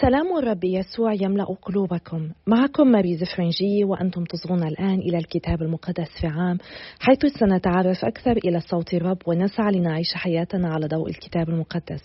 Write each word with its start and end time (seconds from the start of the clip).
سلام 0.00 0.36
الرب 0.38 0.64
يسوع 0.64 1.12
يملأ 1.12 1.44
قلوبكم. 1.62 2.30
معكم 2.46 2.86
ماري 2.86 3.16
زفرنجي 3.16 3.84
وأنتم 3.84 4.24
تصغون 4.24 4.62
الآن 4.62 4.98
إلى 4.98 5.18
الكتاب 5.18 5.62
المقدس 5.62 6.08
في 6.20 6.26
عام 6.26 6.58
حيث 7.00 7.26
سنتعرف 7.40 8.04
أكثر 8.04 8.32
إلى 8.32 8.60
صوت 8.60 8.94
الرب 8.94 9.18
ونسعى 9.26 9.72
لنعيش 9.72 10.14
حياتنا 10.14 10.68
على 10.68 10.86
ضوء 10.86 11.08
الكتاب 11.08 11.48
المقدس. 11.48 12.02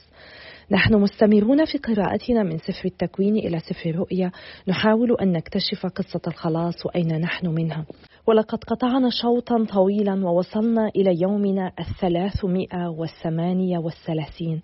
نحن 0.71 0.96
مستمرون 0.96 1.65
في 1.65 1.77
قراءتنا 1.77 2.43
من 2.43 2.57
سفر 2.57 2.85
التكوين 2.85 3.35
إلى 3.35 3.59
سفر 3.59 3.90
الرؤيا. 3.90 4.31
نحاول 4.67 5.17
أن 5.21 5.31
نكتشف 5.31 5.85
قصة 5.85 6.21
الخلاص 6.28 6.85
وأين 6.85 7.21
نحن 7.21 7.47
منها. 7.47 7.85
ولقد 8.28 8.63
قطعنا 8.63 9.10
شوطا 9.10 9.65
طويلا 9.65 10.26
ووصلنا 10.26 10.89
إلى 10.96 11.21
يومنا 11.21 11.71
الثلاثمائة 11.79 12.87
والثمانية 12.87 13.78
والثلاثين 13.78 14.62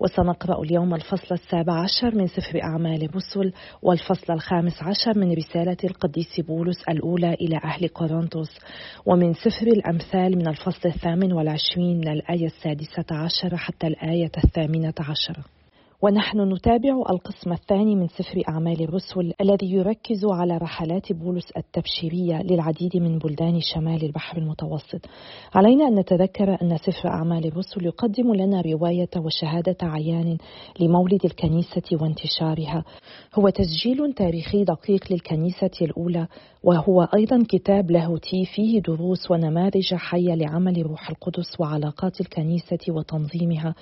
وسنقرأ 0.00 0.62
اليوم 0.62 0.94
الفصل 0.94 1.34
السابع 1.34 1.82
عشر 1.82 2.14
من 2.14 2.26
سفر 2.26 2.62
أعمال 2.62 3.02
الرسل 3.02 3.52
والفصل 3.82 4.32
الخامس 4.32 4.82
عشر 4.82 5.18
من 5.18 5.32
رسالة 5.32 5.76
القديس 5.84 6.40
بولس 6.40 6.82
الأولى 6.88 7.34
إلى 7.34 7.56
أهل 7.64 7.88
كورنثوس. 7.88 8.58
ومن 9.06 9.34
سفر 9.34 9.66
الأمثال 9.66 10.38
من 10.38 10.48
الفصل 10.48 10.88
الثامن 10.88 11.32
والعشرين 11.32 11.98
من 11.98 12.08
الآية 12.08 12.46
السادسة 12.46 13.04
عشر 13.10 13.56
حتى 13.56 13.86
الآية 13.86 14.32
الثامنة 14.44 14.94
عشرة 15.00 15.59
ونحن 16.02 16.52
نتابع 16.52 17.02
القسم 17.10 17.52
الثاني 17.52 17.96
من 17.96 18.08
سفر 18.08 18.42
أعمال 18.48 18.82
الرسل 18.82 19.32
الذي 19.40 19.72
يركز 19.72 20.24
على 20.24 20.56
رحلات 20.56 21.12
بولس 21.12 21.50
التبشيرية 21.56 22.42
للعديد 22.42 22.96
من 22.96 23.18
بلدان 23.18 23.60
شمال 23.60 24.04
البحر 24.04 24.38
المتوسط. 24.38 25.00
علينا 25.54 25.88
أن 25.88 25.94
نتذكر 25.94 26.58
أن 26.62 26.76
سفر 26.76 27.08
أعمال 27.08 27.46
الرسل 27.46 27.86
يقدم 27.86 28.34
لنا 28.34 28.60
رواية 28.60 29.08
وشهادة 29.16 29.76
عيان 29.82 30.36
لمولد 30.80 31.24
الكنيسة 31.24 31.82
وانتشارها. 31.92 32.84
هو 33.34 33.48
تسجيل 33.48 34.12
تاريخي 34.12 34.64
دقيق 34.64 35.12
للكنيسة 35.12 35.70
الأولى 35.82 36.26
وهو 36.62 37.02
أيضا 37.02 37.44
كتاب 37.48 37.90
لاهوتي 37.90 38.44
فيه 38.44 38.80
دروس 38.80 39.30
ونماذج 39.30 39.94
حية 39.94 40.34
لعمل 40.34 40.80
الروح 40.80 41.10
القدس 41.10 41.60
وعلاقات 41.60 42.20
الكنيسة 42.20 42.78
وتنظيمها 42.88 43.74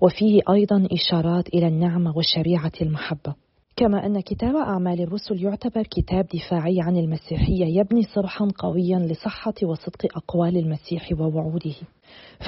وفيه 0.00 0.40
أيضا 0.50 0.88
إشارات 0.92 1.48
إلى 1.48 1.63
النعمة 1.64 2.16
وشريعة 2.16 2.72
المحبة. 2.82 3.34
كما 3.76 4.06
أن 4.06 4.20
كتاب 4.20 4.56
أعمال 4.56 5.00
الرسل 5.00 5.44
يعتبر 5.44 5.82
كتاب 5.82 6.26
دفاعي 6.34 6.80
عن 6.80 6.96
المسيحية 6.96 7.80
يبني 7.80 8.02
صرحا 8.02 8.48
قويا 8.58 8.98
لصحة 8.98 9.54
وصدق 9.62 10.16
أقوال 10.16 10.56
المسيح 10.56 11.08
ووعوده. 11.20 11.74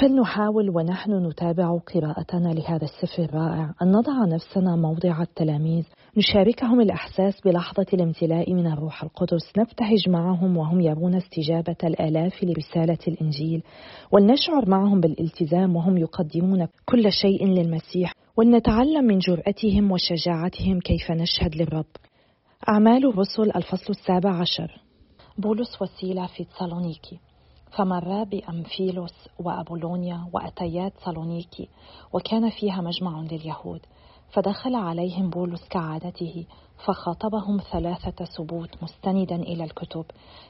فلنحاول 0.00 0.70
ونحن 0.70 1.26
نتابع 1.26 1.78
قراءتنا 1.78 2.48
لهذا 2.48 2.84
السفر 2.84 3.24
الرائع. 3.24 3.74
أن 3.82 3.92
نضع 3.92 4.24
نفسنا 4.24 4.76
موضع 4.76 5.22
التلاميذ 5.22 5.84
نشاركهم 6.16 6.80
الإحساس 6.80 7.40
بلحظة 7.44 7.86
الامتلاء 7.94 8.54
من 8.54 8.66
الروح 8.66 9.02
القدس 9.02 9.52
نبتهج 9.58 10.08
معهم 10.08 10.56
وهم 10.56 10.80
يرون 10.80 11.14
استجابة 11.14 11.76
الآلاف 11.84 12.44
لرسالة 12.44 12.98
الإنجيل 13.08 13.62
ولنشعر 14.12 14.68
معهم 14.68 15.00
بالالتزام 15.00 15.76
وهم 15.76 15.98
يقدمون 15.98 16.66
كل 16.86 17.12
شيء 17.12 17.46
للمسيح. 17.46 18.12
ولنتعلم 18.36 19.04
من 19.04 19.18
جرأتهم 19.18 19.92
وشجاعتهم 19.92 20.80
كيف 20.80 21.10
نشهد 21.10 21.56
للرب. 21.56 21.86
أعمال 22.68 23.08
الرسل 23.08 23.50
الفصل 23.56 23.90
السابع 23.90 24.40
عشر. 24.40 24.80
بولس 25.38 25.82
وسيلة 25.82 26.26
في 26.26 26.44
تسالونيكي. 26.44 27.18
فمرا 27.76 28.24
بأمفيلوس 28.24 29.28
وأبولونيا 29.38 30.28
وأتيات 30.32 30.92
سالونيكي 31.04 31.68
وكان 32.12 32.50
فيها 32.50 32.80
مجمع 32.80 33.20
لليهود 33.20 33.80
فدخل 34.30 34.74
عليهم 34.74 35.30
بولس 35.30 35.68
كعادته 35.68 36.46
فخاطبهم 36.86 37.60
ثلاثة 37.72 38.24
سبوت 38.24 38.82
مستندا 38.82 39.36
إلى 39.36 39.64
الكتب 39.64 40.04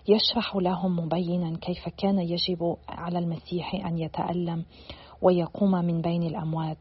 يشرح 0.09 0.57
لهم 0.57 0.97
مبينا 0.97 1.57
كيف 1.57 1.89
كان 1.98 2.19
يجب 2.19 2.77
على 2.89 3.19
المسيح 3.19 3.75
أن 3.86 3.98
يتألم 3.98 4.64
ويقوم 5.23 5.70
من 5.70 6.01
بين 6.01 6.23
الأموات 6.23 6.79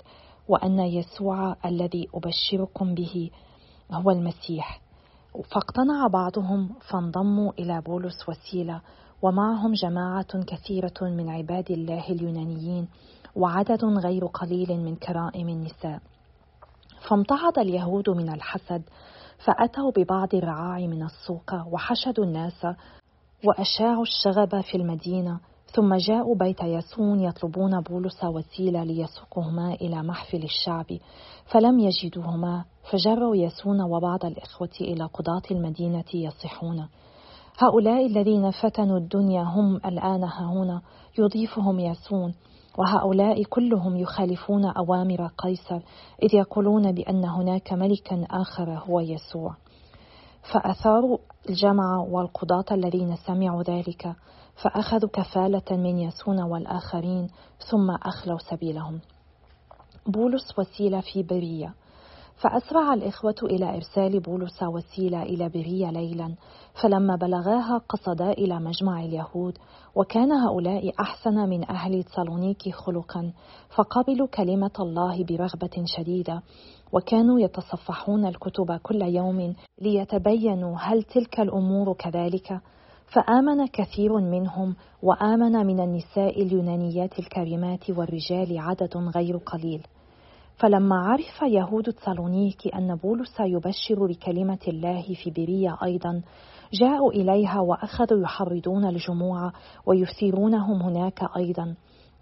وأن 0.48 0.80
يسوع 0.80 1.56
الذي 1.66 2.08
أبشركم 2.14 2.96
به 2.96 3.32
هو 3.92 4.12
المسيح. 4.12 4.82
فاقتنع 5.52 6.08
بعضهم 6.08 6.70
فانضموا 6.90 7.52
إلى 7.60 7.82
بولس 7.82 8.30
وسيلة 8.30 8.82
ومعهم 9.22 9.74
جماعة 9.74 10.44
كثيرة 10.48 11.02
من 11.02 11.30
عباد 11.30 11.72
الله 11.72 12.10
اليونانيين 12.10 12.88
وعدد 13.36 13.86
غير 13.86 14.26
قليل 14.26 14.80
من 14.80 14.96
كرائم 14.96 15.50
النساء. 15.50 16.02
فامتعض 17.10 17.60
اليهود 17.60 18.10
من 18.10 18.34
الحسد 18.34 18.84
فأتوا 19.46 19.92
ببعض 19.92 20.36
الرعاع 20.36 20.78
من 20.78 21.04
السوق 21.04 21.54
وحشدوا 21.72 22.26
الناس 22.26 22.68
وأشاعوا 23.46 24.04
الشغب 24.04 24.62
في 24.62 24.78
المدينة 24.78 25.40
ثم 25.76 25.96
جاءوا 25.96 26.36
بيت 26.36 26.64
ياسون 26.64 27.20
يطلبون 27.20 27.82
بولس 27.82 28.24
وسيلة 28.24 28.84
ليسوقهما 28.84 29.74
إلى 29.74 30.04
محفل 30.04 30.44
الشعب 30.44 30.86
فلم 31.46 31.80
يجدوهما 31.80 32.66
فجروا 32.92 33.36
ياسون 33.36 33.82
وبعض 33.82 34.26
الإخوة 34.26 34.70
إلى 34.82 35.04
قضاة 35.04 35.42
المدينة 35.52 36.06
يصحون. 36.14 36.88
هؤلاء 37.60 38.06
الذين 38.06 38.52
فتنوا 38.52 38.98
الدنيا 38.98 39.44
هم 39.44 39.76
الآن 39.76 40.24
هنا 40.24 40.82
يضيفهم 41.20 41.80
ياسون 41.80 42.34
وهؤلاء 42.78 43.44
كلهم 43.44 43.98
يخالفون 43.98 44.66
أوامر 44.66 45.28
قيصر 45.38 45.80
إذ 46.24 46.36
يقولون 46.36 46.92
بأن 46.92 47.26
هناك 47.26 47.74
ملكا 47.74 48.26
آخر 48.32 48.70
هو 48.70 49.00
يسوع. 49.00 49.56
فأثاروا 50.54 51.18
الجمع 51.50 51.98
والقضاة 52.10 52.66
الذين 52.72 53.16
سمعوا 53.16 53.64
ذلك. 53.64 54.16
فأخذوا 54.64 55.10
كفالة 55.10 55.72
من 55.72 55.98
ياسون 55.98 56.42
والآخرين 56.42 57.28
ثم 57.72 57.92
أخلوا 57.92 58.38
سبيلهم. 58.38 59.00
بولس 60.08 60.60
وسيلة 60.60 61.02
في 61.02 61.24
برية. 61.24 61.74
فأسرع 62.36 62.94
الإخوة 62.94 63.36
إلى 63.44 63.76
إرسال 63.76 64.20
بولس 64.20 64.64
وسيلة 64.64 65.24
إلى 65.24 65.50
برية 65.50 65.92
ليلا 65.92 66.36
فلما 66.82 67.16
بلغاها 67.16 67.78
قصدا 67.90 68.32
إلى 68.32 68.60
مجمع 68.60 69.00
اليهود 69.00 69.58
وكان 69.96 70.32
هؤلاء 70.32 70.92
أحسن 71.00 71.50
من 71.50 71.70
أهل 71.70 72.04
سالونيكي 72.04 72.72
خلقا 72.72 73.34
فقبلوا 73.76 74.28
كلمة 74.28 74.72
الله 74.80 75.24
برغبة 75.24 75.84
شديدة 75.86 76.42
وكانوا 76.92 77.40
يتصفحون 77.40 78.26
الكتب 78.26 78.72
كل 78.84 79.02
يوم 79.02 79.56
ليتبينوا 79.82 80.78
هل 80.78 81.04
تلك 81.04 81.40
الأمور 81.40 81.94
كذلك؟ 81.94 82.62
فآمن 83.08 83.68
كثير 83.68 84.18
منهم 84.18 84.76
وآمن 85.02 85.52
من 85.52 85.80
النساء 85.80 86.42
اليونانيات 86.42 87.20
الكريمات 87.20 87.90
والرجال 87.90 88.60
عدد 88.60 88.98
غير 89.16 89.38
قليل. 89.38 89.88
فلما 90.58 90.96
عرف 90.96 91.42
يهود 91.42 91.84
تسالونيك 91.84 92.76
أن 92.76 92.96
بولس 92.96 93.40
يبشر 93.40 94.06
بكلمة 94.08 94.60
الله 94.68 95.04
في 95.24 95.32
برية 95.32 95.78
أيضا 95.84 96.22
جاءوا 96.74 97.12
إليها 97.12 97.60
وأخذوا 97.60 98.22
يحرضون 98.22 98.86
الجموع 98.86 99.52
ويثيرونهم 99.86 100.82
هناك 100.82 101.20
أيضا. 101.38 101.76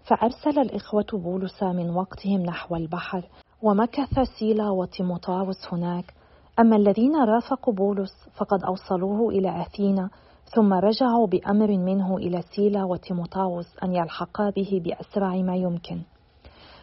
فأرسل 0.04 0.58
الإخوة 0.58 1.06
بولس 1.12 1.62
من 1.62 1.90
وقتهم 1.90 2.42
نحو 2.42 2.76
البحر 2.76 3.28
ومكث 3.62 4.20
سيلا 4.38 4.70
وتيموتاوس 4.70 5.68
هناك. 5.72 6.14
أما 6.60 6.76
الذين 6.76 7.16
رافقوا 7.16 7.74
بولس 7.74 8.12
فقد 8.36 8.64
أوصلوه 8.64 9.28
إلى 9.28 9.62
أثينا 9.62 10.10
ثم 10.44 10.72
رجعوا 10.72 11.26
بأمر 11.26 11.78
منه 11.78 12.16
إلى 12.16 12.42
سيلا 12.42 12.84
وتيموتاوس 12.84 13.66
أن 13.82 13.94
يلحقا 13.94 14.50
به 14.50 14.82
بأسرع 14.84 15.36
ما 15.36 15.56
يمكن. 15.56 16.00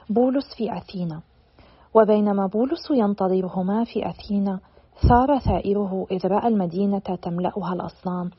بولس 0.10 0.56
في 0.58 0.78
أثينا. 0.78 1.22
وبينما 1.94 2.48
بولس 2.48 2.92
ينتظرهما 2.92 3.84
في 3.84 4.10
أثينا 4.10 4.60
ثار 5.10 5.40
ثائره 5.40 6.08
إذ 6.12 6.28
رأى 6.28 6.48
المدينة 6.48 7.00
تملأها 7.00 7.74
الأصنام 7.74 8.30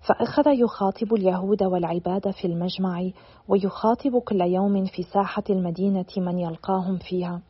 فأخذ 0.00 0.46
يخاطب 0.46 1.14
اليهود 1.14 1.62
والعباد 1.62 2.30
في 2.30 2.46
المجمع 2.46 3.10
ويخاطب 3.48 4.18
كل 4.18 4.40
يوم 4.40 4.84
في 4.84 5.02
ساحة 5.02 5.42
المدينة 5.50 6.06
من 6.16 6.38
يلقاهم 6.38 6.98
فيها. 6.98 7.40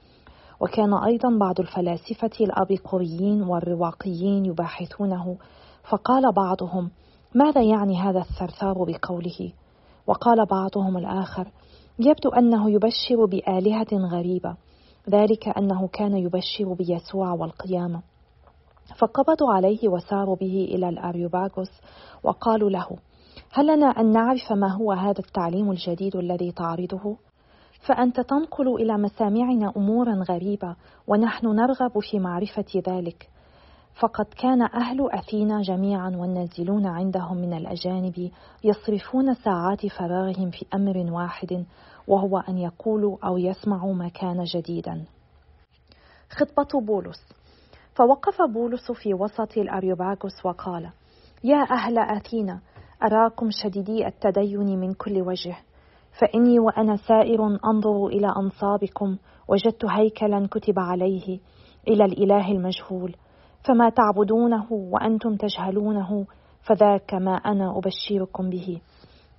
وكان 0.60 0.94
أيضا 0.94 1.38
بعض 1.38 1.60
الفلاسفة 1.60 2.30
الأبيقوريين 2.40 3.42
والرواقيين 3.42 4.44
يباحثونه 4.44 5.36
فقال 5.90 6.32
بعضهم 6.32 6.90
ماذا 7.34 7.62
يعني 7.62 8.00
هذا 8.00 8.18
الثرثار 8.18 8.84
بقوله؟ 8.84 9.52
وقال 10.06 10.46
بعضهم 10.46 10.96
الآخر 10.96 11.48
يبدو 11.98 12.30
أنه 12.30 12.70
يبشر 12.70 13.24
بآلهة 13.24 14.08
غريبة 14.12 14.56
ذلك 15.10 15.48
أنه 15.48 15.88
كان 15.88 16.16
يبشر 16.16 16.72
بيسوع 16.72 17.32
والقيامة. 17.32 18.02
فقبضوا 18.98 19.52
عليه 19.52 19.88
وساروا 19.88 20.36
به 20.36 20.68
إلى 20.74 20.88
الأريوباغوس 20.88 21.70
وقالوا 22.22 22.70
له 22.70 22.86
هل 23.52 23.66
لنا 23.66 23.86
أن 23.86 24.12
نعرف 24.12 24.52
ما 24.52 24.72
هو 24.72 24.92
هذا 24.92 25.18
التعليم 25.18 25.70
الجديد 25.70 26.16
الذي 26.16 26.52
تعرضه؟ 26.52 27.16
فأنت 27.86 28.20
تنقل 28.20 28.74
إلى 28.74 28.98
مسامعنا 28.98 29.72
أمورا 29.76 30.24
غريبة 30.28 30.76
ونحن 31.06 31.46
نرغب 31.46 31.98
في 31.98 32.18
معرفة 32.18 32.82
ذلك. 32.88 33.28
فقد 34.00 34.24
كان 34.24 34.62
أهل 34.62 35.10
أثينا 35.10 35.62
جميعا 35.62 36.10
والنازلون 36.16 36.86
عندهم 36.86 37.36
من 37.36 37.52
الأجانب 37.52 38.30
يصرفون 38.64 39.34
ساعات 39.34 39.86
فراغهم 39.86 40.50
في 40.50 40.66
أمر 40.74 41.12
واحد 41.12 41.64
وهو 42.08 42.38
أن 42.38 42.58
يقولوا 42.58 43.16
أو 43.24 43.38
يسمعوا 43.38 43.94
ما 43.94 44.08
كان 44.08 44.44
جديدا. 44.44 45.04
خطبة 46.30 46.80
بولس. 46.86 47.34
فوقف 47.94 48.42
بولس 48.42 48.92
في 48.92 49.14
وسط 49.14 49.58
الأريوباغوس 49.58 50.44
وقال 50.44 50.90
يا 51.44 51.66
أهل 51.70 51.98
أثينا 51.98 52.60
أراكم 53.02 53.48
شديدي 53.62 54.06
التدين 54.06 54.78
من 54.80 54.94
كل 54.94 55.22
وجه. 55.22 55.56
فإني 56.20 56.58
وأنا 56.58 56.96
سائر 56.96 57.58
أنظر 57.64 58.06
إلى 58.06 58.32
أنصابكم 58.36 59.16
وجدت 59.48 59.84
هيكلا 59.84 60.48
كتب 60.50 60.78
عليه 60.78 61.38
إلى 61.88 62.04
الإله 62.04 62.52
المجهول. 62.52 63.16
فما 63.64 63.90
تعبدونه 63.90 64.72
وأنتم 64.72 65.36
تجهلونه 65.36 66.26
فذاك 66.62 67.14
ما 67.14 67.34
أنا 67.34 67.78
أبشركم 67.78 68.50
به. 68.50 68.80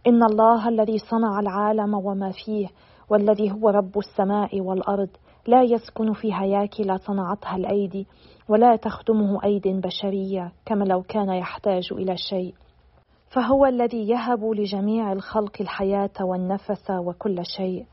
إن 0.08 0.24
الله 0.24 0.70
الذي 0.70 0.98
صنع 0.98 1.40
العالم 1.40 1.94
وما 1.94 2.32
فيه 2.32 2.68
والذي 3.10 3.52
هو 3.52 3.70
رب 3.70 3.98
السماء 3.98 4.62
والأرض 4.62 5.10
لا 5.48 5.64
يسكن 5.64 6.14
في 6.14 6.34
هياكل 6.34 7.00
صنعتها 7.00 7.56
الأيدي 7.56 8.08
ولا 8.50 8.76
تخدمه 8.76 9.44
أيد 9.44 9.68
بشرية 9.68 10.52
كما 10.66 10.84
لو 10.84 11.02
كان 11.02 11.30
يحتاج 11.30 11.90
إلى 11.92 12.18
شيء. 12.18 12.54
فهو 13.30 13.66
الذي 13.66 14.10
يهب 14.10 14.46
لجميع 14.46 15.12
الخلق 15.12 15.62
الحياة 15.62 16.10
والنفس 16.22 16.92
وكل 16.92 17.46
شيء. 17.58 17.86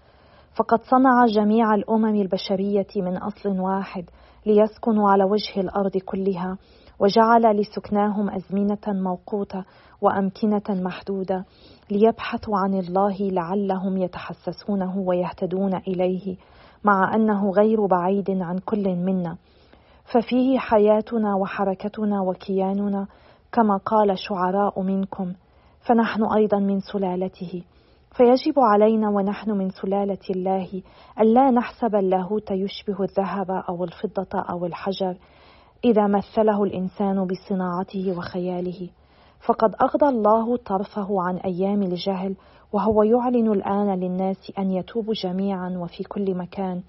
فقد 0.56 0.82
صنع 0.82 1.26
جميع 1.26 1.74
الأمم 1.74 2.20
البشرية 2.20 2.86
من 2.96 3.16
أصل 3.16 3.60
واحد 3.60 4.04
ليسكنوا 4.46 5.10
على 5.10 5.24
وجه 5.24 5.60
الأرض 5.60 5.96
كلها 5.96 6.58
وجعل 7.00 7.56
لسكناهم 7.56 8.30
أزمنة 8.30 8.78
موقوتة 8.86 9.64
وأمكنة 10.00 10.62
محدودة 10.68 11.44
ليبحثوا 11.90 12.58
عن 12.58 12.74
الله 12.74 13.16
لعلهم 13.20 13.96
يتحسسونه 13.96 14.98
ويهتدون 14.98 15.74
إليه 15.74 16.36
مع 16.84 17.14
أنه 17.14 17.50
غير 17.50 17.86
بعيد 17.86 18.30
عن 18.30 18.58
كل 18.58 18.96
منا. 18.96 19.36
ففيه 20.12 20.58
حياتنا 20.58 21.34
وحركتنا 21.34 22.20
وكياننا 22.20 23.06
كما 23.52 23.76
قال 23.76 24.18
شعراء 24.18 24.82
منكم 24.82 25.32
فنحن 25.80 26.24
أيضا 26.24 26.58
من 26.58 26.80
سلالته. 26.80 27.62
فيجب 28.16 28.54
علينا 28.58 29.08
ونحن 29.08 29.50
من 29.50 29.70
سلالة 29.70 30.18
الله 30.30 30.82
الا 31.20 31.50
نحسب 31.50 31.94
اللاهوت 31.94 32.50
يشبه 32.50 33.02
الذهب 33.04 33.50
أو 33.50 33.84
الفضة 33.84 34.40
أو 34.50 34.66
الحجر 34.66 35.16
إذا 35.84 36.06
مثله 36.06 36.64
الإنسان 36.64 37.26
بصناعته 37.26 38.18
وخياله. 38.18 38.88
فقد 39.46 39.74
اغضى 39.82 40.08
الله 40.08 40.56
طرفه 40.56 41.22
عن 41.22 41.36
أيام 41.36 41.82
الجهل 41.82 42.36
وهو 42.72 43.02
يعلن 43.02 43.52
الآن 43.52 44.00
للناس 44.00 44.52
أن 44.58 44.70
يتوبوا 44.70 45.14
جميعا 45.22 45.78
وفي 45.78 46.04
كل 46.04 46.34
مكان 46.34 46.82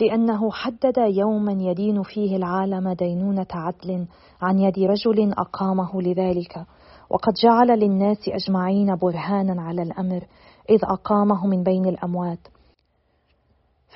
لأنه 0.00 0.50
حدد 0.50 0.98
يوما 0.98 1.52
يدين 1.52 2.02
فيه 2.02 2.36
العالم 2.36 2.92
دينونة 2.92 3.46
عدل 3.52 4.06
عن 4.42 4.58
يد 4.58 4.78
رجل 4.78 5.32
أقامه 5.32 6.02
لذلك. 6.02 6.66
وقد 7.10 7.32
جعل 7.44 7.78
للناس 7.78 8.28
أجمعين 8.28 8.96
برهانا 8.96 9.62
على 9.62 9.82
الأمر 9.82 10.20
إذ 10.70 10.78
أقامه 10.82 11.46
من 11.46 11.62
بين 11.62 11.86
الأموات. 11.86 12.48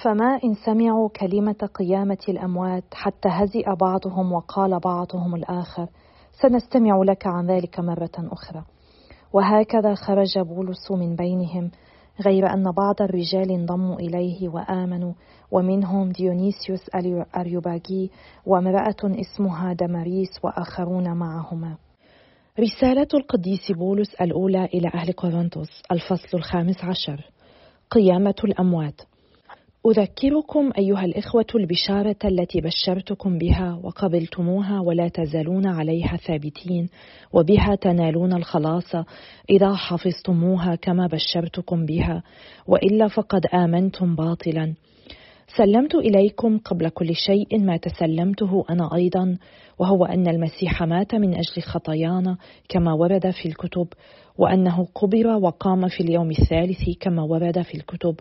فما 0.02 0.40
إن 0.44 0.54
سمعوا 0.54 1.08
كلمة 1.08 1.68
قيامة 1.74 2.18
الأموات 2.28 2.84
حتى 2.92 3.28
هزئ 3.28 3.74
بعضهم 3.80 4.32
وقال 4.32 4.80
بعضهم 4.80 5.34
الآخر 5.34 5.88
سنستمع 6.42 7.02
لك 7.02 7.26
عن 7.26 7.46
ذلك 7.46 7.80
مرة 7.80 8.12
أخرى. 8.18 8.64
وهكذا 9.32 9.94
خرج 9.94 10.38
بولس 10.38 10.90
من 10.90 11.16
بينهم 11.16 11.70
غير 12.20 12.52
أن 12.52 12.70
بعض 12.72 13.02
الرجال 13.02 13.50
انضموا 13.50 13.96
إليه 13.96 14.48
وآمنوا 14.48 15.12
ومنهم 15.50 16.12
ديونيسيوس 16.12 16.88
الأريوباغي 16.94 18.10
وامرأة 18.46 18.96
اسمها 19.04 19.72
دماريس 19.72 20.30
وآخرون 20.42 21.16
معهما. 21.16 21.76
رسالة 22.60 23.08
القديس 23.14 23.72
بولس 23.72 24.14
الأولى 24.14 24.64
إلى 24.64 24.90
أهل 24.94 25.12
كورنثوس 25.12 25.68
الفصل 25.92 26.38
الخامس 26.38 26.84
عشر. 26.84 27.30
قيامة 27.90 28.34
الأموات. 28.44 29.00
أذكركم 29.86 30.70
أيها 30.78 31.04
الإخوة 31.04 31.46
البشارة 31.54 32.16
التي 32.24 32.60
بشرتكم 32.60 33.38
بها 33.38 33.80
وقبلتموها 33.82 34.80
ولا 34.80 35.08
تزالون 35.08 35.66
عليها 35.66 36.16
ثابتين 36.16 36.88
وبها 37.32 37.74
تنالون 37.74 38.32
الخلاص 38.32 38.94
إذا 39.50 39.74
حفظتموها 39.74 40.74
كما 40.74 41.06
بشرتكم 41.06 41.86
بها 41.86 42.22
وإلا 42.66 43.08
فقد 43.08 43.46
آمنتم 43.46 44.14
باطلا. 44.14 44.74
سلمت 45.46 45.94
إليكم 45.94 46.58
قبل 46.58 46.88
كل 46.88 47.14
شيء 47.14 47.60
ما 47.60 47.76
تسلمته 47.76 48.64
أنا 48.70 48.94
أيضا 48.94 49.36
وهو 49.78 50.04
أن 50.04 50.28
المسيح 50.28 50.82
مات 50.82 51.14
من 51.14 51.34
أجل 51.34 51.62
خطايانا 51.62 52.36
كما 52.68 52.92
ورد 52.92 53.30
في 53.30 53.48
الكتب 53.48 53.88
وأنه 54.38 54.86
قبر 54.94 55.26
وقام 55.26 55.88
في 55.88 56.00
اليوم 56.00 56.30
الثالث 56.30 56.98
كما 57.00 57.22
ورد 57.22 57.62
في 57.62 57.74
الكتب 57.74 58.14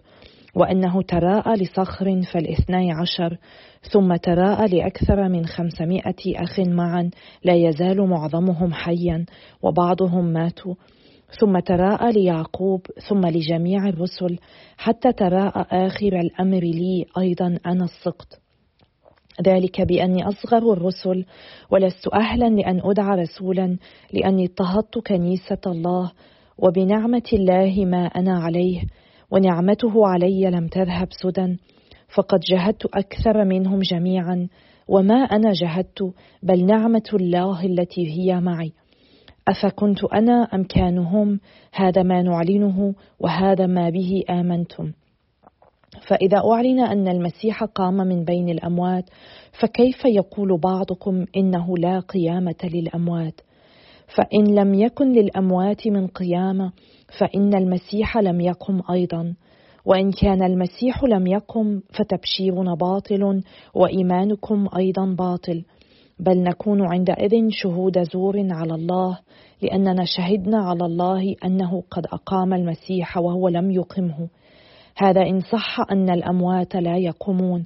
وأنه 0.56 1.02
تراءى 1.02 1.54
لصخر 1.54 2.22
فالاثني 2.22 2.92
عشر 2.92 3.38
ثم 3.92 4.16
تراءى 4.16 4.78
لأكثر 4.78 5.30
من 5.30 5.46
خمسمائة 5.46 6.44
أخ 6.44 6.60
معا 6.60 7.10
لا 7.44 7.54
يزال 7.54 8.08
معظمهم 8.08 8.74
حيا 8.74 9.26
وبعضهم 9.62 10.26
ماتوا. 10.26 10.76
ثم 11.40 11.60
تراءى 11.60 12.12
ليعقوب 12.12 12.82
ثم 13.10 13.26
لجميع 13.26 13.90
الرسل 13.90 14.38
حتى 14.78 15.12
تراءى 15.14 15.88
آخر 15.88 16.20
الأمر 16.20 16.60
لي 16.60 17.06
أيضا 17.18 17.58
أنا 17.66 17.84
السقط 17.84 18.28
ذلك 19.46 19.82
بأني 19.82 20.28
أصغر 20.28 20.74
الرسل 20.74 21.26
ولست 21.72 22.08
أهلا 22.14 22.46
لأن 22.46 22.82
أدعى 22.84 23.22
رسولا 23.22 23.78
لأني 24.14 24.46
اضطهدت 24.46 25.00
كنيسة 25.08 25.62
الله 25.68 26.12
وبنعمة 26.58 27.30
الله 27.34 27.86
ما 27.86 28.06
أنا 28.06 28.40
عليه 28.40 28.82
ونعمته 29.32 30.08
علي 30.08 30.50
لم 30.50 30.68
تذهب 30.68 31.08
سدى 31.12 31.58
فقد 32.16 32.40
جهدت 32.40 32.86
أكثر 32.86 33.46
منهم 33.46 33.80
جميعا 33.80 34.48
وما 34.88 35.16
أنا 35.16 35.52
جهدت 35.52 36.14
بل 36.44 36.66
نعمة 36.66 37.10
الله 37.14 37.66
التي 37.66 38.08
هي 38.08 38.40
معي. 38.40 38.74
أفكنت 39.48 40.04
أنا 40.04 40.48
أم 40.54 40.64
كانوا 40.64 41.38
هذا 41.74 42.04
ما 42.04 42.22
نعلنه 42.22 42.96
وهذا 43.20 43.68
ما 43.68 43.90
به 43.90 44.24
آمنتم. 44.30 44.92
فإذا 46.08 46.38
أعلن 46.54 46.80
أن 46.80 47.08
المسيح 47.08 47.64
قام 47.64 47.94
من 47.94 48.24
بين 48.26 48.50
الأموات 48.50 49.10
فكيف 49.62 50.06
يقول 50.06 50.60
بعضكم 50.60 51.26
إنه 51.38 51.78
لا 51.78 52.00
قيامة 52.00 52.56
للأموات؟ 52.64 53.42
فإن 54.16 54.56
لم 54.56 54.74
يكن 54.74 55.12
للأموات 55.12 55.88
من 55.88 56.08
قيامة 56.08 56.72
فإن 57.20 57.54
المسيح 57.56 58.18
لم 58.18 58.42
يقم 58.42 58.82
أيضا. 58.92 59.34
وإن 59.86 60.12
كان 60.12 60.44
المسيح 60.44 61.04
لم 61.04 61.28
يقم 61.28 61.82
فتبشيرنا 61.90 62.76
باطل 62.76 63.42
وإيمانكم 63.74 64.68
أيضا 64.78 65.06
باطل. 65.06 65.64
بل 66.20 66.44
نكون 66.44 66.82
عندئذ 66.82 67.50
شهود 67.50 68.04
زور 68.04 68.48
على 68.52 68.76
الله 68.76 69.20
لأننا 69.62 70.06
شهدنا 70.06 70.58
على 70.58 70.86
الله 70.86 71.36
أنه 71.46 71.84
قد 71.92 72.06
أقام 72.06 72.54
المسيح 72.54 73.18
وهو 73.18 73.48
لم 73.48 73.72
يقمه. 73.72 74.28
هذا 74.98 75.22
إن 75.22 75.40
صح 75.40 75.78
أن 75.92 76.10
الأموات 76.10 76.76
لا 76.76 76.98
يقومون. 76.98 77.66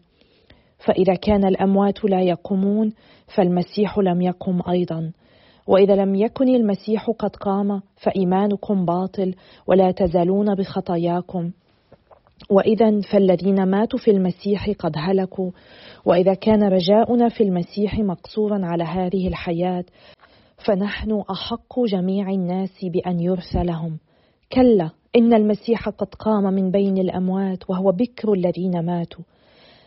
فإذا 0.85 1.15
كان 1.15 1.45
الأموات 1.45 2.05
لا 2.05 2.21
يقومون 2.21 2.93
فالمسيح 3.35 3.99
لم 3.99 4.21
يقم 4.21 4.61
أيضا. 4.69 5.11
وإذا 5.67 5.95
لم 5.95 6.15
يكن 6.15 6.47
المسيح 6.47 7.09
قد 7.19 7.35
قام 7.35 7.81
فإيمانكم 7.95 8.85
باطل 8.85 9.35
ولا 9.67 9.91
تزالون 9.91 10.55
بخطاياكم. 10.55 11.51
واذا 12.49 13.01
فالذين 13.11 13.63
ماتوا 13.63 13.99
في 13.99 14.11
المسيح 14.11 14.69
قد 14.79 14.91
هلكوا. 14.97 15.51
وإذا 16.05 16.33
كان 16.33 16.63
رجاؤنا 16.63 17.29
في 17.29 17.43
المسيح 17.43 17.99
مقصورا 17.99 18.65
على 18.65 18.83
هذه 18.83 19.27
الحياة 19.27 19.83
فنحن 20.65 21.23
أحق 21.31 21.79
جميع 21.79 22.29
الناس 22.29 22.85
بأن 22.85 23.19
يرثى 23.19 23.63
لهم 23.63 23.97
كلا 24.51 24.89
إن 25.15 25.33
المسيح 25.33 25.89
قد 25.89 26.15
قام 26.15 26.43
من 26.43 26.71
بين 26.71 26.97
الأموات 26.97 27.69
وهو 27.69 27.91
بكر 27.91 28.33
الذين 28.33 28.85
ماتوا. 28.85 29.23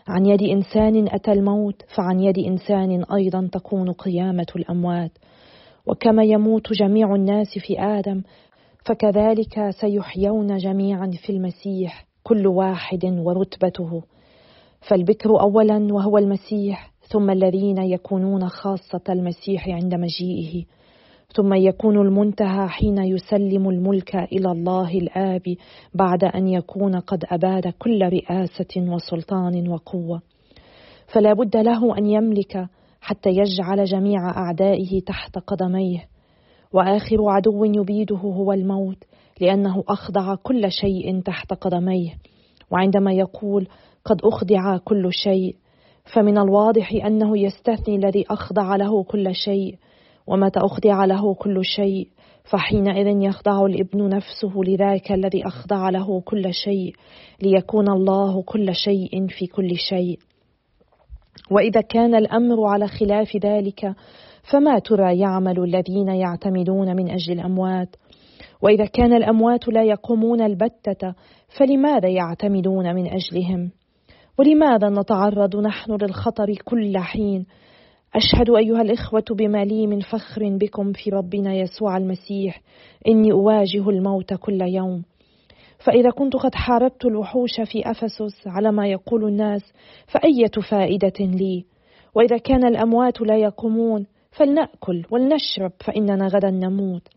عن 0.08 0.26
يد 0.26 0.42
إنسان 0.42 1.08
أتى 1.08 1.32
الموت 1.32 1.82
فعن 1.96 2.20
يد 2.20 2.38
إنسان 2.38 3.04
أيضا 3.14 3.48
تكون 3.52 3.92
قيامة 3.92 4.46
الأموات. 4.56 5.12
وكما 5.86 6.24
يموت 6.24 6.72
جميع 6.72 7.14
الناس 7.14 7.58
في 7.58 7.80
آدم 7.80 8.22
فكذلك 8.84 9.70
سيحيون 9.70 10.56
جميعا 10.56 11.10
في 11.26 11.32
المسيح. 11.32 12.09
كل 12.22 12.46
واحد 12.46 13.04
ورتبته. 13.04 14.02
فالبكر 14.88 15.40
اولا 15.40 15.88
وهو 15.92 16.18
المسيح 16.18 16.92
ثم 17.08 17.30
الذين 17.30 17.78
يكونون 17.78 18.48
خاصة 18.48 19.02
المسيح 19.08 19.68
عند 19.68 19.94
مجيئه. 19.94 20.64
ثم 21.36 21.54
يكون 21.54 21.98
المنتهى 21.98 22.68
حين 22.68 22.98
يسلم 22.98 23.68
الملك 23.68 24.16
إلى 24.16 24.52
الله 24.52 24.98
الآب 24.98 25.42
بعد 25.94 26.24
أن 26.24 26.48
يكون 26.48 26.96
قد 26.96 27.24
أباد 27.30 27.68
كل 27.78 28.02
رئاسة 28.02 28.92
وسلطان 28.92 29.68
وقوة. 29.68 30.22
فلا 31.06 31.32
بد 31.32 31.56
له 31.56 31.98
أن 31.98 32.06
يملك 32.06 32.66
حتى 33.00 33.30
يجعل 33.30 33.84
جميع 33.84 34.30
أعدائه 34.30 35.00
تحت 35.00 35.38
قدميه. 35.38 36.08
وآخر 36.72 37.16
عدو 37.28 37.64
يبيده 37.64 38.16
هو 38.16 38.52
الموت 38.52 39.04
لأنه 39.40 39.84
أخضع 39.88 40.34
كل 40.34 40.72
شيء 40.72 41.20
تحت 41.20 41.52
قدميه 41.52 42.14
وعندما 42.70 43.12
يقول 43.12 43.68
قد 44.04 44.20
أخضع 44.24 44.76
كل 44.76 45.12
شيء 45.12 45.56
فمن 46.14 46.38
الواضح 46.38 46.92
أنه 47.04 47.38
يستثني 47.38 47.96
الذي 47.96 48.24
أخضع 48.30 48.76
له 48.76 49.02
كل 49.02 49.34
شيء 49.34 49.76
ومتى 50.26 50.60
أخضع 50.60 51.04
له 51.04 51.34
كل 51.34 51.64
شيء 51.64 52.08
فحينئذ 52.44 53.22
يخضع 53.22 53.66
الابن 53.66 54.08
نفسه 54.08 54.52
لذاك 54.56 55.12
الذي 55.12 55.46
أخضع 55.46 55.90
له 55.90 56.20
كل 56.20 56.54
شيء 56.54 56.94
ليكون 57.42 57.88
الله 57.88 58.42
كل 58.42 58.74
شيء 58.74 59.26
في 59.26 59.46
كل 59.46 59.76
شيء. 59.76 60.18
وإذا 61.50 61.80
كان 61.80 62.14
الأمر 62.14 62.64
على 62.64 62.88
خلاف 62.88 63.36
ذلك 63.36 63.94
فما 64.52 64.78
ترى 64.78 65.18
يعمل 65.18 65.64
الذين 65.64 66.08
يعتمدون 66.08 66.96
من 66.96 67.10
أجل 67.10 67.32
الأموات؟ 67.32 67.96
وإذا 68.62 68.84
كان 68.84 69.12
الأموات 69.12 69.68
لا 69.68 69.82
يقومون 69.82 70.40
البتة 70.40 71.14
فلماذا 71.58 72.08
يعتمدون 72.08 72.94
من 72.94 73.06
أجلهم؟ 73.06 73.70
ولماذا 74.38 74.88
نتعرض 74.88 75.56
نحن 75.56 75.92
للخطر 75.92 76.54
كل 76.64 76.98
حين؟ 76.98 77.46
أشهد 78.14 78.50
أيها 78.50 78.82
الإخوة 78.82 79.24
بما 79.30 79.64
لي 79.64 79.86
من 79.86 80.00
فخر 80.00 80.56
بكم 80.56 80.92
في 80.92 81.10
ربنا 81.10 81.54
يسوع 81.54 81.96
المسيح 81.96 82.60
إني 83.08 83.32
أواجه 83.32 83.90
الموت 83.90 84.34
كل 84.34 84.62
يوم. 84.62 85.02
فإذا 85.78 86.10
كنت 86.10 86.36
قد 86.36 86.54
حاربت 86.54 87.04
الوحوش 87.04 87.60
في 87.60 87.90
أفسس 87.90 88.46
على 88.46 88.72
ما 88.72 88.86
يقول 88.86 89.24
الناس 89.24 89.72
فأية 90.06 90.70
فائدة 90.70 91.26
لي؟ 91.26 91.64
وإذا 92.14 92.36
كان 92.36 92.64
الأموات 92.64 93.20
لا 93.20 93.36
يقومون 93.36 94.06
فلنأكل 94.30 95.04
ولنشرب 95.10 95.72
فإننا 95.86 96.26
غدا 96.26 96.50
نموت. 96.50 97.08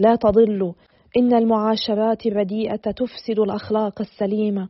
لا 0.00 0.16
تضلوا 0.16 0.72
إن 1.16 1.34
المعاشرات 1.34 2.26
الرديئة 2.26 2.76
تفسد 2.76 3.38
الأخلاق 3.38 4.00
السليمة. 4.00 4.68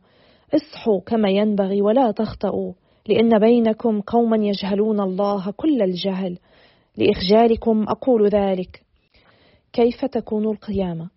اصحوا 0.55 0.99
كما 0.99 1.29
ينبغي 1.29 1.81
ولا 1.81 2.11
تخطئوا 2.11 2.73
لأن 3.07 3.39
بينكم 3.39 4.01
قوما 4.01 4.37
يجهلون 4.37 4.99
الله 4.99 5.51
كل 5.51 5.81
الجهل. 5.81 6.37
لإخجالكم 6.97 7.85
أقول 7.89 8.27
ذلك. 8.27 8.81
كيف 9.73 10.05
تكون 10.05 10.45
القيامة؟ 10.45 11.09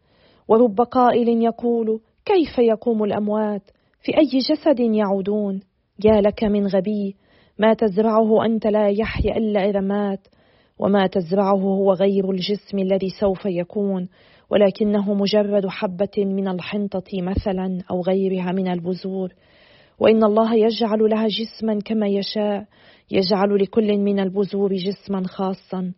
ورب 0.48 0.80
قائل 0.80 1.42
يقول 1.42 2.00
كيف 2.24 2.58
يقوم 2.58 3.04
الأموات؟ 3.04 3.62
في 4.02 4.12
أي 4.18 4.38
جسد 4.38 4.80
يعودون؟ 4.80 5.60
يا 6.04 6.20
لك 6.20 6.44
من 6.44 6.66
غبي. 6.66 7.16
ما 7.58 7.74
تزرعه 7.74 8.44
أنت 8.44 8.66
لا 8.66 8.88
يحيا 8.88 9.36
إلا 9.36 9.70
إذا 9.70 9.80
مات. 9.80 10.28
وما 10.82 11.06
تزرعه 11.06 11.60
هو 11.60 11.92
غير 11.92 12.30
الجسم 12.30 12.78
الذي 12.78 13.08
سوف 13.20 13.46
يكون 13.46 14.08
ولكنه 14.50 15.14
مجرد 15.14 15.66
حبة 15.66 16.16
من 16.18 16.48
الحنطة 16.48 17.22
مثلا 17.22 17.78
أو 17.90 18.00
غيرها 18.02 18.52
من 18.52 18.68
البذور. 18.68 19.32
وإن 19.98 20.24
الله 20.24 20.54
يجعل 20.54 21.10
لها 21.10 21.26
جسما 21.26 21.78
كما 21.84 22.06
يشاء 22.06 22.64
يجعل 23.10 23.62
لكل 23.62 23.98
من 23.98 24.20
البذور 24.20 24.74
جسما 24.74 25.22
خاصا. 25.26 25.92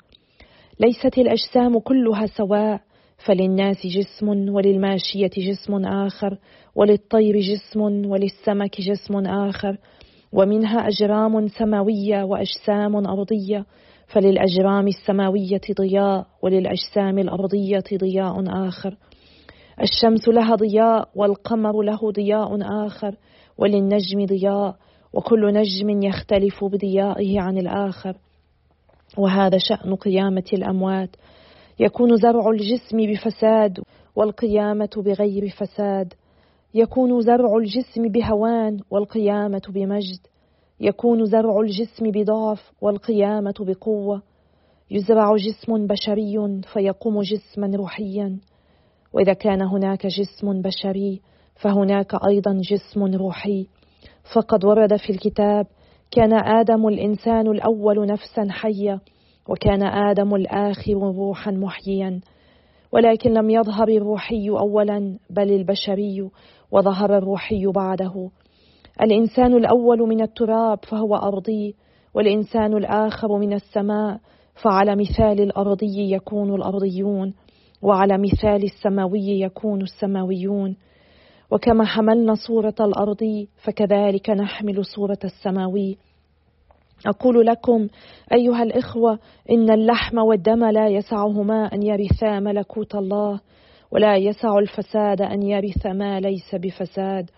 ليست 0.81 1.19
الأجسام 1.19 1.79
كلها 1.79 2.27
سواء 2.27 2.81
فللناس 3.27 3.87
جسم 3.87 4.29
وللماشية 4.29 5.31
جسم 5.39 5.85
آخر 5.85 6.39
وللطير 6.75 7.41
جسم 7.41 7.81
وللسمك 7.81 8.81
جسم 8.81 9.27
آخر 9.27 9.79
ومنها 10.33 10.89
أجرام 10.89 11.49
سماوية 11.49 12.23
وأجسام 12.23 12.97
أرضية. 13.07 13.67
فللأجرام 14.07 14.89
السماوية 14.89 15.61
ضياء 15.81 16.27
وللأجسام 16.43 17.19
الأرضية 17.19 17.85
ضياء 17.95 18.45
آخر. 18.69 18.97
الشمس 19.83 20.29
لها 20.29 20.55
ضياء 20.55 21.09
والقمر 21.15 21.83
له 21.83 22.13
ضياء 22.13 22.59
آخر 22.87 23.17
وللنجم 23.59 24.27
ضياء 24.27 24.77
وكل 25.13 25.53
نجم 25.53 26.03
يختلف 26.03 26.65
بضيائه 26.65 27.41
عن 27.41 27.59
الآخر. 27.59 28.17
وهذا 29.19 29.59
شأن 29.59 29.95
قيامة 29.95 30.45
الأموات. 30.53 31.17
يكون 31.81 32.17
زرع 32.17 32.51
الجسم 32.51 33.13
بفساد 33.13 33.81
والقيامة 34.17 34.91
بغير 34.97 35.49
فساد. 35.49 36.15
يكون 36.75 37.21
زرع 37.21 37.57
الجسم 37.57 38.09
بهوان 38.09 38.81
والقيامة 38.91 39.63
بمجد. 39.69 40.34
يكون 40.81 41.25
زرع 41.25 41.61
الجسم 41.61 42.11
بضعف 42.11 42.73
والقيامة 42.81 43.55
بقوة. 43.61 44.23
يزرع 44.91 45.37
جسم 45.37 45.87
بشري 45.87 46.61
فيقوم 46.73 47.21
جسما 47.21 47.77
روحيا. 47.77 48.39
وإذا 49.13 49.33
كان 49.33 49.63
هناك 49.63 50.07
جسم 50.07 50.63
بشري 50.63 51.21
فهناك 51.55 52.15
أيضا 52.29 52.61
جسم 52.71 53.05
روحي. 53.05 53.67
فقد 54.35 54.65
ورد 54.65 54.97
في 54.97 55.11
الكتاب 55.11 55.67
كان 56.11 56.33
آدم 56.33 56.89
الإنسان 56.89 57.47
الأول 57.47 58.07
نفسا 58.07 58.47
حية 58.51 59.01
وكان 59.49 59.83
آدم 59.83 60.35
الآخر 60.35 60.95
روحا 60.95 61.51
محييا. 61.51 62.21
ولكن 62.93 63.33
لم 63.33 63.51
يظهر 63.51 63.89
الروحي 63.89 64.49
اولا 64.49 65.19
بل 65.31 65.53
البشري 65.53 66.31
وظهر 66.73 67.19
الروحي 67.19 67.67
بعده. 67.67 68.31
الإنسان 69.03 69.57
الأول 69.57 69.99
من 69.99 70.23
التراب 70.23 70.79
فهو 70.85 71.17
أرضي 71.17 71.75
والإنسان 72.15 72.77
الآخر 72.77 73.39
من 73.39 73.53
السماء 73.53 74.21
فعلى 74.63 74.97
مثال 74.97 75.41
الأرضي 75.41 76.13
يكون 76.13 76.55
الأرضيون 76.55 77.35
وعلى 77.83 78.19
مثال 78.19 78.65
السماوي 78.65 79.41
يكون 79.41 79.83
السماويون. 79.83 80.77
وكما 81.51 81.85
حملنا 81.85 82.35
صورة 82.35 82.75
الأرض 82.81 83.47
فكذلك 83.65 84.31
نحمل 84.31 84.85
صورة 84.85 85.19
السماوي. 85.25 85.99
أقول 87.07 87.47
لكم 87.47 87.89
أيها 88.33 88.63
الإخوة 88.63 89.19
إن 89.51 89.71
اللحم 89.71 90.19
والدم 90.19 90.65
لا 90.65 90.89
يسعهما 90.89 91.67
أن 91.75 91.83
يرثا 91.83 92.41
ملكوت 92.41 92.95
الله 92.95 93.41
ولا 93.91 94.17
يسع 94.17 94.59
الفساد 94.59 95.23
أن 95.23 95.43
يرث 95.43 95.87
ما 95.87 96.21
ليس 96.21 96.55
بفساد. 96.55 97.31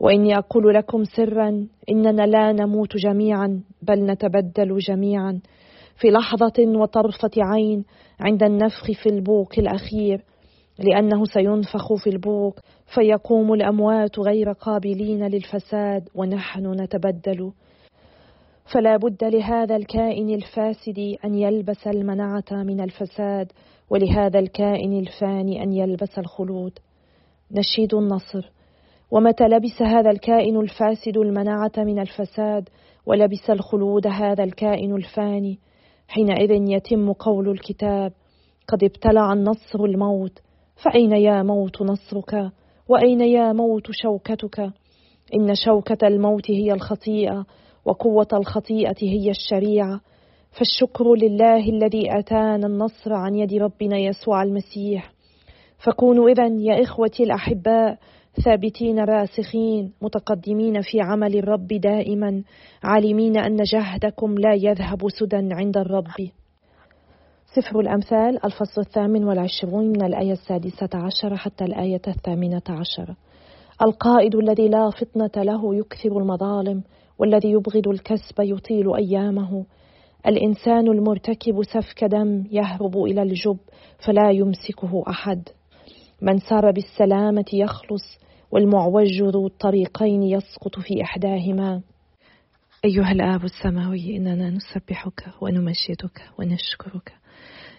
وإني 0.00 0.38
أقول 0.38 0.74
لكم 0.74 1.04
سرا 1.04 1.66
إننا 1.90 2.26
لا 2.26 2.52
نموت 2.52 2.96
جميعا 2.96 3.60
بل 3.82 4.06
نتبدل 4.06 4.78
جميعا. 4.78 5.40
في 6.00 6.08
لحظة 6.08 6.78
وطرفة 6.80 7.30
عين 7.36 7.84
عند 8.20 8.42
النفخ 8.42 8.92
في 9.02 9.08
البوق 9.08 9.52
الأخير 9.58 10.22
لأنه 10.78 11.24
سينفخ 11.24 11.94
في 11.94 12.10
البوق 12.10 12.60
فيقوم 12.94 13.52
الأموات 13.52 14.18
غير 14.18 14.52
قابلين 14.52 15.26
للفساد 15.26 16.08
ونحن 16.14 16.80
نتبدل. 16.80 17.52
فلا 18.72 18.96
بد 18.96 19.24
لهذا 19.24 19.76
الكائن 19.76 20.30
الفاسد 20.30 21.16
أن 21.24 21.34
يلبس 21.34 21.86
المنعة 21.86 22.44
من 22.50 22.80
الفساد 22.80 23.52
ولهذا 23.90 24.38
الكائن 24.38 24.98
الفاني 24.98 25.62
أن 25.62 25.72
يلبس 25.72 26.18
الخلود. 26.18 26.78
نشيد 27.52 27.94
النصر. 27.94 28.55
ومتى 29.10 29.44
لبس 29.44 29.82
هذا 29.82 30.10
الكائن 30.10 30.60
الفاسد 30.60 31.16
المنعة 31.16 31.72
من 31.78 31.98
الفساد 31.98 32.68
ولبس 33.06 33.50
الخلود 33.50 34.06
هذا 34.06 34.44
الكائن 34.44 34.96
الفاني 34.96 35.58
حينئذ 36.08 36.50
يتم 36.50 37.12
قول 37.12 37.48
الكتاب 37.48 38.12
قد 38.68 38.84
ابتلع 38.84 39.32
النصر 39.32 39.84
الموت 39.84 40.38
فأين 40.84 41.12
يا 41.12 41.42
موت 41.42 41.82
نصرك؟ 41.82 42.50
وأين 42.88 43.20
يا 43.20 43.52
موت 43.52 43.90
شوكتك؟ 43.90 44.60
إن 45.34 45.54
شوكة 45.54 46.06
الموت 46.06 46.50
هي 46.50 46.72
الخطيئة 46.72 47.46
وقوة 47.84 48.28
الخطيئة 48.32 48.96
هي 49.02 49.30
الشريعة 49.30 50.00
فالشكر 50.50 51.14
لله 51.14 51.68
الذي 51.68 52.18
أتانا 52.18 52.66
النصر 52.66 53.12
عن 53.12 53.34
يد 53.34 53.54
ربنا 53.54 53.98
يسوع 53.98 54.42
المسيح. 54.42 55.12
فكونوا 55.78 56.28
إذا 56.28 56.46
يا 56.46 56.82
إخوتي 56.82 57.22
الأحباء 57.22 57.98
ثابتين 58.44 58.98
راسخين 58.98 59.92
متقدمين 60.02 60.80
في 60.80 61.00
عمل 61.00 61.38
الرب 61.38 61.66
دائما 61.66 62.42
عالمين 62.82 63.36
أن 63.36 63.56
جهدكم 63.62 64.34
لا 64.38 64.54
يذهب 64.54 65.08
سدى 65.08 65.48
عند 65.54 65.76
الرب. 65.76 66.30
سفر 67.54 67.80
الأمثال 67.80 68.44
الفصل 68.44 68.80
الثامن 68.80 69.24
والعشرون 69.24 69.86
من 69.86 70.02
الآية 70.02 70.32
السادسة 70.32 70.88
عشر 70.94 71.36
حتى 71.36 71.64
الآية 71.64 72.02
الثامنة 72.08 72.62
عشر. 72.68 73.14
القائد 73.82 74.34
الذي 74.34 74.68
لا 74.68 74.90
فطنة 74.90 75.42
له 75.44 75.74
يكثر 75.74 76.18
المظالم 76.18 76.82
والذي 77.18 77.50
يبغض 77.50 77.88
الكسب 77.88 78.40
يطيل 78.40 78.94
أيامه. 78.94 79.64
الإنسان 80.26 80.88
المرتكب 80.88 81.62
سفك 81.62 82.04
دم 82.04 82.44
يهرب 82.50 82.96
إلى 82.96 83.22
الجب 83.22 83.58
فلا 84.06 84.30
يمسكه 84.30 85.02
أحد. 85.08 85.48
من 86.22 86.38
سار 86.38 86.70
بالسلامة 86.70 87.44
يخلص 87.52 88.25
والمعوج 88.50 89.22
ذو 89.22 89.46
الطريقين 89.46 90.22
يسقط 90.22 90.78
في 90.78 91.02
إحداهما. 91.02 91.82
أيها 92.84 93.12
الآب 93.12 93.44
السماوي 93.44 94.16
إننا 94.16 94.50
نسبحك 94.50 95.24
ونمجدك 95.40 96.22
ونشكرك. 96.38 97.12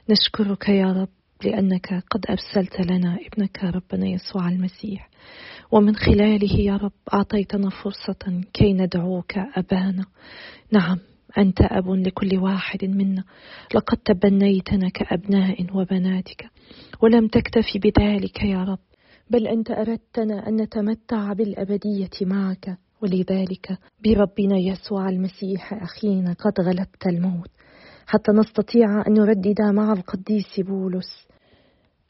نشكرك 0.10 0.70
يا 0.70 0.94
رب 0.94 1.10
لأنك 1.44 2.04
قد 2.12 2.26
أرسلت 2.30 2.80
لنا 2.92 3.20
ابنك 3.28 3.64
ربنا 3.64 4.08
يسوع 4.08 4.50
المسيح. 4.50 5.10
ومن 5.72 5.96
خلاله 5.96 6.60
يا 6.60 6.78
رب 6.78 6.92
أعطيتنا 7.14 7.70
فرصة 7.70 8.44
كي 8.54 8.74
ندعوك 8.74 9.38
أبانا. 9.38 10.06
نعم 10.72 10.98
أنت 11.38 11.62
أب 11.62 11.90
لكل 11.90 12.38
واحد 12.38 12.86
منا. 12.86 13.24
لقد 13.76 13.98
تبنيتنا 13.98 14.90
كأبناء 14.90 15.68
وبناتك. 15.74 16.50
ولم 17.02 17.28
تكتفي 17.28 17.80
بذلك 17.80 18.44
يا 18.44 18.64
رب. 18.64 18.80
بل 19.30 19.48
أنت 19.48 19.72
أردتنا 19.72 20.48
أن 20.48 20.56
نتمتع 20.56 21.34
بالأبدية 21.34 22.10
معك 22.22 22.78
ولذلك 23.02 23.78
بربنا 24.04 24.58
يسوع 24.58 25.10
المسيح 25.10 25.74
أخينا 25.74 26.34
قد 26.34 26.62
غلبت 26.62 27.08
الموت. 27.08 27.50
حتى 28.06 28.32
نستطيع 28.32 29.08
أن 29.08 29.14
نردد 29.14 29.62
مع 29.62 29.94
القديس 29.94 30.60
بولس. 30.60 31.28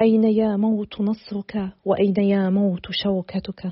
أين 0.01 0.23
يا 0.23 0.55
موت 0.57 1.01
نصرك؟ 1.01 1.71
وأين 1.85 2.15
يا 2.17 2.49
موت 2.49 2.85
شوكتك؟ 2.91 3.71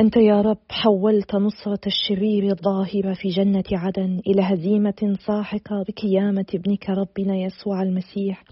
أنت 0.00 0.16
يا 0.16 0.40
رب 0.40 0.58
حولت 0.70 1.34
نصرة 1.34 1.80
الشرير 1.86 2.44
الظاهرة 2.50 3.14
في 3.14 3.28
جنة 3.28 3.64
عدن 3.72 4.20
إلى 4.26 4.42
هزيمة 4.42 5.16
ساحقة 5.26 5.84
بقيامة 5.88 6.44
ابنك 6.54 6.90
ربنا 6.90 7.36
يسوع 7.36 7.82
المسيح. 7.82 8.44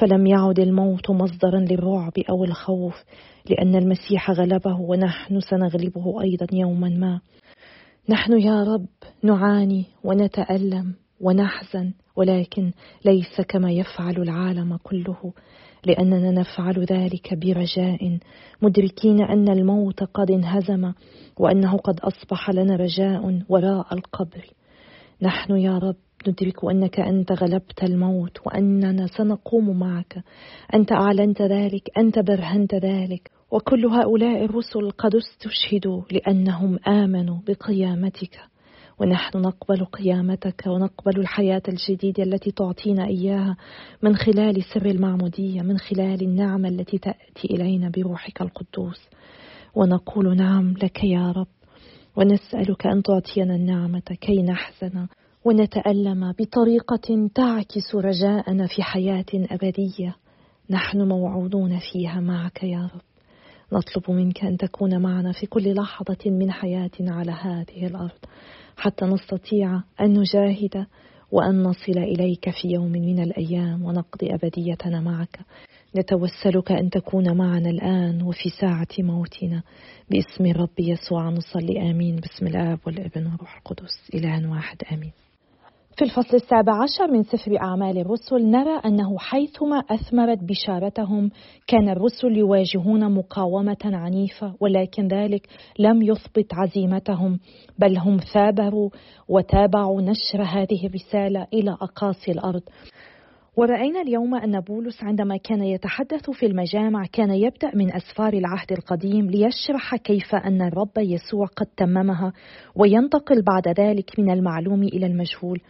فلم 0.00 0.26
يعد 0.26 0.58
الموت 0.58 1.10
مصدرا 1.10 1.60
للرعب 1.60 2.12
أو 2.30 2.44
الخوف 2.44 3.04
لأن 3.50 3.74
المسيح 3.74 4.30
غلبه 4.30 4.80
ونحن 4.80 5.40
سنغلبه 5.40 6.22
أيضا 6.22 6.46
يوما 6.52 6.88
ما. 6.88 7.20
نحن 8.08 8.40
يا 8.40 8.62
رب 8.62 8.86
نعاني 9.22 9.84
ونتألم 10.04 10.94
ونحزن 11.20 11.92
ولكن 12.16 12.72
ليس 13.04 13.40
كما 13.48 13.72
يفعل 13.72 14.16
العالم 14.16 14.76
كله. 14.76 15.32
لأننا 15.86 16.30
نفعل 16.30 16.84
ذلك 16.84 17.34
برجاء 17.34 18.18
مدركين 18.62 19.22
أن 19.22 19.48
الموت 19.48 20.04
قد 20.04 20.30
انهزم 20.30 20.92
وأنه 21.36 21.76
قد 21.76 22.00
أصبح 22.00 22.50
لنا 22.50 22.76
رجاء 22.76 23.40
وراء 23.48 23.94
القبر. 23.94 24.46
نحن 25.22 25.56
يا 25.56 25.78
رب 25.78 25.96
ندرك 26.28 26.64
أنك 26.64 27.00
أنت 27.00 27.32
غلبت 27.32 27.82
الموت 27.82 28.46
وأننا 28.46 29.06
سنقوم 29.06 29.78
معك. 29.78 30.24
أنت 30.74 30.92
أعلنت 30.92 31.42
ذلك 31.42 31.90
أنت 31.98 32.18
برهنت 32.18 32.74
ذلك 32.74 33.30
وكل 33.50 33.86
هؤلاء 33.86 34.44
الرسل 34.44 34.90
قد 34.90 35.14
استشهدوا 35.14 36.02
لأنهم 36.10 36.78
آمنوا 36.88 37.38
بقيامتك. 37.48 38.53
ونحن 39.00 39.38
نقبل 39.38 39.84
قيامتك 39.84 40.62
ونقبل 40.66 41.20
الحياة 41.20 41.62
الجديدة 41.68 42.22
التي 42.22 42.50
تعطينا 42.50 43.06
إياها 43.06 43.56
من 44.02 44.16
خلال 44.16 44.64
سر 44.74 44.86
المعمودية 44.86 45.62
من 45.62 45.78
خلال 45.78 46.22
النعمة 46.22 46.68
التي 46.68 46.98
تأتي 46.98 47.44
إلينا 47.50 47.88
بروحك 47.88 48.42
القدوس. 48.42 49.08
ونقول 49.74 50.36
نعم 50.36 50.74
لك 50.82 51.04
يا 51.04 51.30
رب. 51.30 51.46
ونسألك 52.16 52.86
أن 52.86 53.02
تعطينا 53.02 53.54
النعمة 53.54 54.16
كي 54.20 54.42
نحزن. 54.42 55.06
ونتألم 55.44 56.32
بطريقة 56.32 57.28
تعكس 57.34 57.94
رجاءنا 57.94 58.66
في 58.66 58.82
حياة 58.82 59.26
أبدية. 59.34 60.16
نحن 60.70 61.02
موعودون 61.02 61.78
فيها 61.78 62.20
معك 62.20 62.62
يا 62.62 62.90
رب. 62.94 63.13
نطلب 63.72 64.10
منك 64.16 64.44
أن 64.44 64.56
تكون 64.56 65.02
معنا 65.02 65.32
في 65.32 65.46
كل 65.46 65.74
لحظة 65.74 66.18
من 66.26 66.50
حياتنا 66.50 67.14
على 67.14 67.32
هذه 67.32 67.86
الأرض 67.86 68.18
حتى 68.76 69.04
نستطيع 69.04 69.82
أن 70.00 70.18
نجاهد 70.18 70.86
وأن 71.32 71.62
نصل 71.62 71.98
إليك 71.98 72.50
في 72.50 72.68
يوم 72.68 72.92
من 72.92 73.22
الأيام 73.22 73.82
ونقضي 73.84 74.34
أبديتنا 74.34 75.00
معك. 75.00 75.38
نتوسلك 75.96 76.72
أن 76.72 76.90
تكون 76.90 77.36
معنا 77.36 77.70
الآن 77.70 78.22
وفي 78.22 78.48
ساعة 78.60 78.88
موتنا. 78.98 79.62
باسم 80.10 80.46
الرب 80.46 80.80
يسوع 80.80 81.30
نصلي 81.30 81.90
آمين. 81.90 82.16
باسم 82.16 82.46
الآب 82.46 82.78
والابن 82.86 83.26
والروح 83.26 83.56
القدس 83.56 84.10
إله 84.14 84.50
واحد 84.50 84.76
آمين. 84.92 85.23
في 85.96 86.04
الفصل 86.04 86.36
السابع 86.36 86.82
عشر 86.82 87.12
من 87.12 87.22
سفر 87.22 87.60
أعمال 87.62 87.98
الرسل 87.98 88.50
نرى 88.50 88.80
أنه 88.84 89.18
حيثما 89.18 89.78
أثمرت 89.90 90.38
بشارتهم 90.42 91.30
كان 91.66 91.88
الرسل 91.88 92.36
يواجهون 92.36 93.14
مقاومة 93.14 93.76
عنيفة 93.84 94.54
ولكن 94.60 95.08
ذلك 95.08 95.46
لم 95.78 96.02
يثبت 96.02 96.54
عزيمتهم 96.54 97.38
بل 97.78 97.98
هم 97.98 98.16
ثابروا 98.34 98.90
وتابعوا 99.28 100.02
نشر 100.02 100.42
هذه 100.42 100.86
الرسالة 100.86 101.46
إلى 101.52 101.70
أقاصي 101.70 102.32
الأرض. 102.32 102.62
ورأينا 103.56 104.00
اليوم 104.00 104.34
أن 104.34 104.60
بولس 104.60 105.04
عندما 105.04 105.36
كان 105.36 105.62
يتحدث 105.62 106.30
في 106.30 106.46
المجامع 106.46 107.06
كان 107.12 107.30
يبدأ 107.30 107.70
من 107.74 107.94
أسفار 107.94 108.32
العهد 108.32 108.72
القديم 108.72 109.30
ليشرح 109.30 109.96
كيف 109.96 110.34
أن 110.34 110.62
الرب 110.62 110.98
يسوع 110.98 111.46
قد 111.46 111.66
تممها 111.76 112.32
وينتقل 112.76 113.42
بعد 113.42 113.80
ذلك 113.80 114.10
من 114.18 114.30
المعلوم 114.30 114.82
إلى 114.82 115.06
المجهول. 115.06 115.60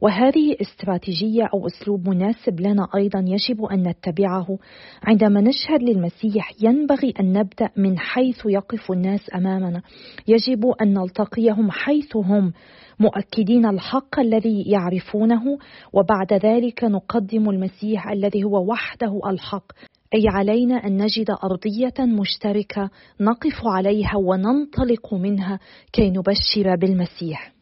وهذه 0.00 0.56
استراتيجية 0.60 1.42
أو 1.54 1.66
أسلوب 1.66 2.08
مناسب 2.08 2.60
لنا 2.60 2.88
أيضا 2.94 3.24
يجب 3.26 3.64
أن 3.64 3.88
نتبعه. 3.88 4.58
عندما 5.02 5.40
نشهد 5.40 5.82
للمسيح 5.82 6.50
ينبغي 6.62 7.14
أن 7.20 7.32
نبدأ 7.32 7.70
من 7.76 7.98
حيث 7.98 8.46
يقف 8.46 8.92
الناس 8.92 9.30
أمامنا. 9.34 9.82
يجب 10.28 10.66
أن 10.82 10.94
نلتقيهم 10.94 11.70
حيث 11.70 12.16
هم. 12.16 12.52
مؤكدين 13.00 13.66
الحق 13.66 14.20
الذي 14.20 14.62
يعرفونه 14.62 15.58
وبعد 15.92 16.32
ذلك 16.32 16.84
نقدم 16.84 17.50
المسيح 17.50 18.08
الذي 18.08 18.44
هو 18.44 18.70
وحده 18.70 19.20
الحق. 19.26 19.72
أي 20.14 20.28
علينا 20.28 20.74
أن 20.74 21.02
نجد 21.02 21.30
أرضية 21.44 22.06
مشتركة 22.20 22.90
نقف 23.20 23.66
عليها 23.66 24.16
وننطلق 24.16 25.14
منها 25.14 25.58
كي 25.92 26.10
نبشر 26.10 26.76
بالمسيح. 26.76 27.52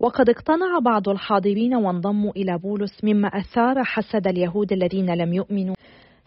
وقد 0.00 0.30
اقتنع 0.30 0.78
بعض 0.84 1.08
الحاضرين 1.08 1.74
وانضموا 1.74 2.32
إلى 2.36 2.58
بولس 2.58 3.04
مما 3.04 3.28
أثار 3.28 3.84
حسد 3.84 4.26
اليهود 4.26 4.72
الذين 4.72 5.14
لم 5.14 5.32
يؤمنوا. 5.32 5.74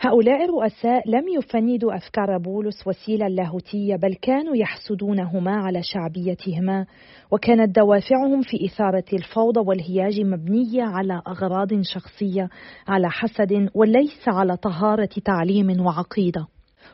هؤلاء 0.04 0.44
الرؤساء 0.46 1.10
لم 1.10 1.28
يفندوا 1.28 1.96
أفكار 1.96 2.38
بولس 2.38 2.88
وسيلة 2.88 3.28
لاهوتية 3.28 3.96
بل 3.96 4.14
كانوا 4.14 4.56
يحسدونهما 4.56 5.52
على 5.52 5.82
شعبيتهما 5.84 6.86
وكانت 7.32 7.76
دوافعهم 7.76 8.42
في 8.42 8.66
إثارة 8.66 9.04
الفوضى 9.14 9.60
والهياج 9.60 10.22
مبنية 10.22 10.84
على 10.84 11.22
أغراض 11.28 11.82
شخصية 11.82 12.50
على 12.88 13.10
حسد 13.10 13.70
وليس 13.76 14.28
على 14.28 14.58
طهارة 14.58 15.10
تعليم 15.26 15.86
وعقيدة. 15.86 16.48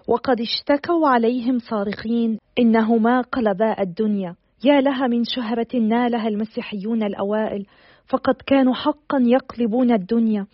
وقد 0.07 0.41
اشتكوا 0.41 1.07
عليهم 1.07 1.59
صارخين 1.59 2.39
إنهما 2.59 3.21
قلبا 3.21 3.81
الدنيا. 3.81 4.35
يا 4.63 4.81
لها 4.81 5.07
من 5.07 5.23
شهرة 5.23 5.75
نالها 5.75 6.27
المسيحيون 6.27 7.03
الأوائل 7.03 7.65
فقد 8.07 8.35
كانوا 8.47 8.73
حقا 8.73 9.17
يقلبون 9.21 9.91
الدنيا. 9.91 10.45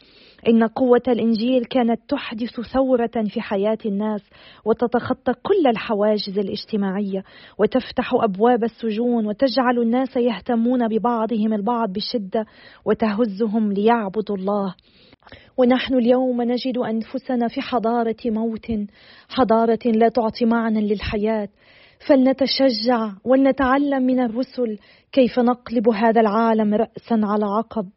إن 0.48 0.64
قوة 0.64 1.02
الإنجيل 1.08 1.66
كانت 1.66 2.02
تحدث 2.08 2.62
ثورة 2.62 3.12
في 3.28 3.42
حياة 3.42 3.78
الناس 3.86 4.22
وتتخطى 4.66 5.34
كل 5.34 5.68
الحواجز 5.68 6.40
الاجتماعية 6.40 7.24
وتفتح 7.60 8.14
أبواب 8.14 8.64
السجون 8.64 9.28
وتجعل 9.28 9.80
الناس 9.80 10.18
يهتمون 10.18 10.88
ببعضهم 10.88 11.54
البعض 11.54 11.94
بشدة 11.94 12.46
وتهزهم 12.86 13.74
ليعبدوا 13.74 14.36
الله. 14.36 14.76
ونحن 15.58 15.94
اليوم 15.94 16.42
نجد 16.42 16.78
أنفسنا 16.78 17.48
في 17.48 17.62
حضارة 17.62 18.16
موت 18.26 18.72
حضارة 19.30 19.80
لا 19.86 20.10
تعطي 20.10 20.46
معنى 20.46 20.82
للحياة. 20.82 21.50
فلنتشجع 22.08 23.12
ولنتعلم 23.26 24.04
من 24.04 24.20
الرسل 24.20 24.78
كيف 25.12 25.40
نقلب 25.40 25.90
هذا 25.90 26.22
العالم 26.22 26.74
راسا 26.74 27.22
على 27.24 27.46
عقب. 27.46 27.90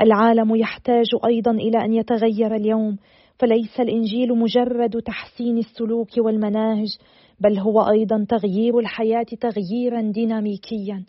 العالم 0.00 0.56
يحتاج 0.56 1.06
أيضا 1.26 1.50
إلى 1.50 1.84
أن 1.84 1.92
يتغير 1.92 2.54
اليوم 2.54 2.96
فليس 3.38 3.80
الإنجيل 3.80 4.38
مجرد 4.38 5.02
تحسين 5.02 5.58
السلوك 5.58 6.08
والمناهج 6.18 6.98
بل 7.40 7.58
هو 7.58 7.80
أيضا 7.80 8.26
تغيير 8.28 8.78
الحياة 8.78 9.26
تغييرا 9.40 10.00
ديناميكيا. 10.00 11.04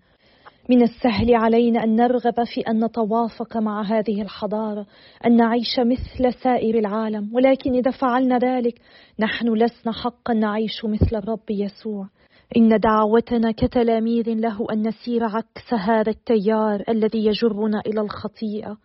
من 0.69 0.81
السهل 0.81 1.35
علينا 1.35 1.83
أن 1.83 1.95
نرغب 1.95 2.43
في 2.43 2.61
أن 2.61 2.85
نتوافق 2.85 3.57
مع 3.57 3.81
هذه 3.81 4.21
الحضارة 4.21 4.85
أن 5.25 5.35
نعيش 5.35 5.79
مثل 5.79 6.33
سائر 6.33 6.79
العالم 6.79 7.29
ولكن 7.33 7.73
إذا 7.75 7.91
فعلنا 7.91 8.37
ذلك 8.37 8.79
نحن 9.19 9.53
لسنا 9.53 9.93
حقا 9.93 10.33
نعيش 10.33 10.85
مثل 10.85 11.15
الرب 11.15 11.49
يسوع. 11.49 12.07
إن 12.57 12.79
دعوتنا 12.79 13.51
كتلاميذ 13.51 14.29
له 14.29 14.67
أن 14.71 14.87
نسير 14.87 15.23
عكس 15.23 15.73
هذا 15.73 16.09
التيار 16.09 16.83
الذي 16.89 17.25
يجرنا 17.25 17.81
إلى 17.87 18.01
الخطيئة. 18.01 18.77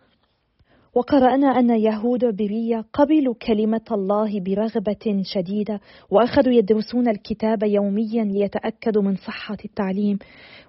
وقرأنا 0.95 1.47
أن 1.47 1.69
يهود 1.69 2.25
برية 2.25 2.85
قبلوا 2.93 3.33
كلمة 3.47 3.85
الله 3.91 4.39
برغبة 4.39 5.21
شديدة 5.23 5.79
وأخذوا 6.09 6.53
يدرسون 6.53 7.07
الكتاب 7.07 7.63
يوميا 7.63 8.23
ليتأكدوا 8.23 9.03
من 9.03 9.15
صحة 9.15 9.57
التعليم. 9.65 10.19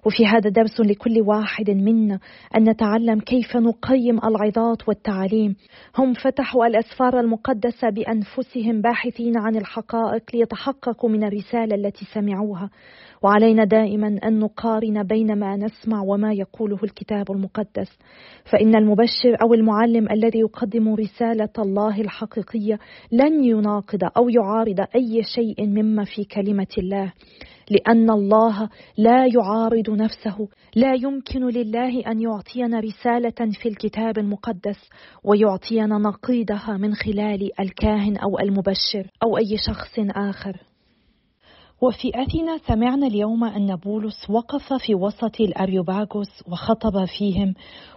وفي 0.05 0.25
هذا 0.25 0.49
درس 0.49 0.79
لكل 0.79 1.21
واحد 1.21 1.69
منا 1.69 2.19
أن 2.57 2.69
نتعلم 2.69 3.19
كيف 3.19 3.57
نقيم 3.57 4.17
العظات 4.17 4.87
والتعاليم 4.87 5.55
هم 5.97 6.13
فتحوا 6.13 6.65
الأسفار 6.65 7.19
المقدسة 7.19 7.89
بأنفسهم 7.89 8.81
باحثين 8.81 9.37
عن 9.37 9.55
الحقائق 9.55 10.23
ليتحققوا 10.33 11.09
من 11.09 11.23
الرسالة 11.23 11.75
التي 11.75 12.05
سمعوها. 12.13 12.69
وعلينا 13.23 13.63
دائما 13.63 14.19
أن 14.23 14.39
نقارن 14.39 15.03
بين 15.03 15.39
ما 15.39 15.55
نسمع 15.55 16.01
وما 16.01 16.33
يقوله 16.33 16.79
الكتاب 16.83 17.31
المقدس. 17.31 17.99
فإن 18.51 18.75
المبشر 18.75 19.37
أو 19.41 19.53
المعلم 19.53 20.11
الذي 20.11 20.39
يقدم 20.39 20.95
رسالة 20.95 21.49
الله 21.59 22.01
الحقيقية 22.01 22.79
لن 23.11 23.43
يناقض 23.43 23.99
أو 24.17 24.29
يعارض 24.29 24.79
أي 24.95 25.23
شيء 25.23 25.67
مما 25.67 26.03
في 26.03 26.23
كلمة 26.23 26.73
الله 26.77 27.13
لأن 27.71 28.09
الله 28.09 28.69
لا 28.97 29.25
يعارض 29.25 29.89
نفسه 29.89 30.47
لا 30.75 30.93
يمكن 30.93 31.47
لله 31.47 32.11
أن 32.11 32.21
يعطينا 32.21 32.79
رسالة 32.79 33.51
في 33.61 33.69
الكتاب 33.69 34.17
المقدس 34.17 34.89
ويعطينا 35.23 35.97
نقيضها 35.97 36.77
من 36.77 36.95
خلال 36.95 37.59
الكاهن 37.59 38.17
أو 38.17 38.39
المبشر 38.39 39.07
أو 39.23 39.37
أي 39.37 39.57
شخص 39.67 39.99
آخر. 40.15 40.70
وفي 41.83 42.11
أثينا 42.15 42.57
سمعنا 42.57 43.07
اليوم 43.07 43.43
أن 43.43 43.75
بولس 43.75 44.29
وقف 44.29 44.73
في 44.73 44.95
وسط 44.95 45.41
الأريوباغوس 45.41 46.43
وخطب 46.51 47.05
فيهم 47.05 47.53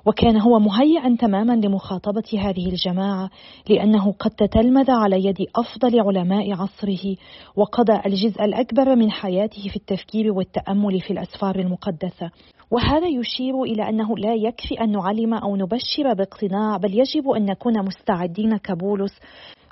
وكان 0.07 0.41
هو 0.41 0.59
مهيئا 0.59 1.17
تماما 1.21 1.53
لمخاطبة 1.53 2.39
هذه 2.39 2.69
الجماعة 2.69 3.31
لأنه 3.69 4.13
قد 4.13 4.31
تتلمذ 4.31 4.91
على 4.91 5.25
يد 5.25 5.37
أفضل 5.57 6.01
علماء 6.01 6.53
عصره 6.53 7.17
وقضى 7.57 8.01
الجزء 8.07 8.45
الأكبر 8.45 8.97
من 8.97 9.11
حياته 9.11 9.69
في 9.69 9.77
التفكير 9.77 10.33
والتأمل 10.33 11.01
في 11.01 11.13
الأسفار 11.13 11.59
المقدسة. 11.59 12.31
وهذا 12.71 13.07
يشير 13.07 13.63
إلى 13.63 13.89
أنه 13.89 14.17
لا 14.19 14.35
يكفي 14.35 14.81
أن 14.81 14.93
نعلم 14.93 15.35
أو 15.35 15.57
نبشر 15.57 16.15
باقتناع 16.15 16.77
بل 16.77 16.99
يجب 16.99 17.29
أن 17.31 17.45
نكون 17.45 17.85
مستعدين 17.85 18.57
كبولس 18.57 19.13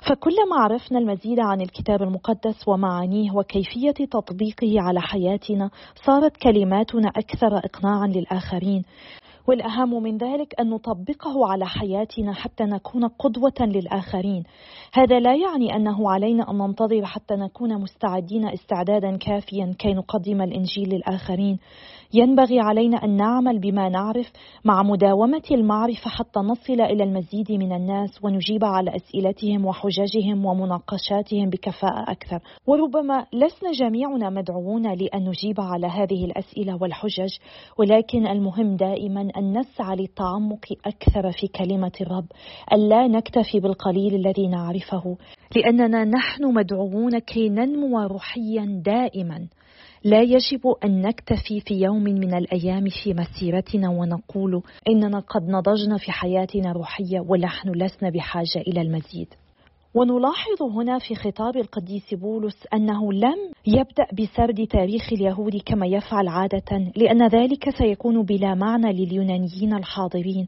فكلما 0.09 0.55
عرفنا 0.55 0.99
المزيد 0.99 1.39
عن 1.39 1.61
الكتاب 1.61 2.01
المقدس 2.01 2.67
ومعانيه 2.67 3.31
وكيفية 3.31 4.05
تطبيقه 4.11 4.81
على 4.81 5.01
حياتنا 5.01 5.69
صارت 6.05 6.37
كلماتنا 6.37 7.09
أكثر 7.09 7.57
اقناعا 7.57 8.07
للآخرين. 8.07 8.83
والأهم 9.47 10.03
من 10.03 10.17
ذلك 10.17 10.59
أن 10.59 10.69
نطبقه 10.69 11.51
على 11.51 11.65
حياتنا 11.65 12.33
حتى 12.33 12.63
نكون 12.63 13.07
قدوة 13.07 13.53
للآخرين. 13.61 14.43
هذا 14.93 15.19
لا 15.19 15.35
يعني 15.35 15.75
أنه 15.75 16.11
علينا 16.11 16.51
أن 16.51 16.57
ننتظر 16.57 17.05
حتى 17.05 17.35
نكون 17.35 17.81
مستعدين 17.81 18.47
استعدادا 18.47 19.17
كافيا 19.17 19.75
كي 19.79 19.93
نقدم 19.93 20.41
الإنجيل 20.41 20.89
للآخرين. 20.89 21.59
ينبغي 22.13 22.59
علينا 22.59 23.03
أن 23.03 23.17
نعمل 23.17 23.59
بما 23.59 23.89
نعرف 23.89 24.31
مع 24.65 24.83
مداومة 24.83 25.43
المعرفة 25.51 26.09
حتى 26.09 26.39
نصل 26.39 26.81
إلى 26.81 27.03
المزيد 27.03 27.51
من 27.51 27.73
الناس 27.73 28.23
ونجيب 28.23 28.65
على 28.65 28.95
أسئلتهم 28.95 29.65
وحججهم 29.65 30.45
ومناقشاتهم 30.45 31.49
بكفاءة 31.49 32.11
أكثر. 32.11 32.39
وربما 32.67 33.25
لسنا 33.33 33.71
جميعنا 33.71 34.29
مدعوون 34.29 34.93
لأن 34.93 35.29
نجيب 35.29 35.61
على 35.61 35.87
هذه 35.87 36.25
الأسئلة 36.25 36.77
والحجج 36.81 37.37
ولكن 37.79 38.27
المهم 38.27 38.75
دائما 38.75 39.21
أن 39.37 39.57
نسعى 39.59 39.95
للتعمق 39.95 40.65
أكثر 40.85 41.31
في 41.31 41.47
كلمة 41.47 41.91
الرب 42.01 42.25
الا 42.73 43.07
نكتفي 43.07 43.59
بالقليل 43.59 44.15
الذي 44.15 44.47
نعرفه 44.47 45.17
لأننا 45.55 46.05
نحن 46.05 46.53
مدعوون 46.53 47.19
كي 47.19 47.49
ننمو 47.49 47.99
روحيا 47.99 48.81
دائما. 48.85 49.47
لا 50.05 50.21
يجب 50.21 50.67
أن 50.83 51.01
نكتفي 51.01 51.59
في 51.59 51.73
يوم 51.73 52.03
من 52.03 52.33
الأيام 52.33 52.85
في 53.03 53.13
مسيرتنا 53.13 53.89
ونقول 53.89 54.61
إننا 54.89 55.19
قد 55.19 55.43
نضجنا 55.49 55.97
في 55.97 56.11
حياتنا 56.11 56.71
الروحية 56.71 57.19
ونحن 57.19 57.69
لسنا 57.69 58.09
بحاجة 58.09 58.61
إلى 58.67 58.81
المزيد. 58.81 59.27
ونلاحظ 59.95 60.61
هنا 60.61 60.99
في 60.99 61.15
خطاب 61.15 61.57
القديس 61.57 62.13
بولس 62.13 62.67
أنه 62.73 63.13
لم 63.13 63.37
يبدأ 63.67 64.07
بسرد 64.13 64.67
تاريخ 64.67 65.13
اليهود 65.13 65.61
كما 65.65 65.87
يفعل 65.87 66.27
عادة 66.27 66.91
لأن 66.95 67.27
ذلك 67.27 67.69
سيكون 67.77 68.23
بلا 68.23 68.55
معنى 68.55 68.93
لليونانيين 68.93 69.73
الحاضرين. 69.73 70.45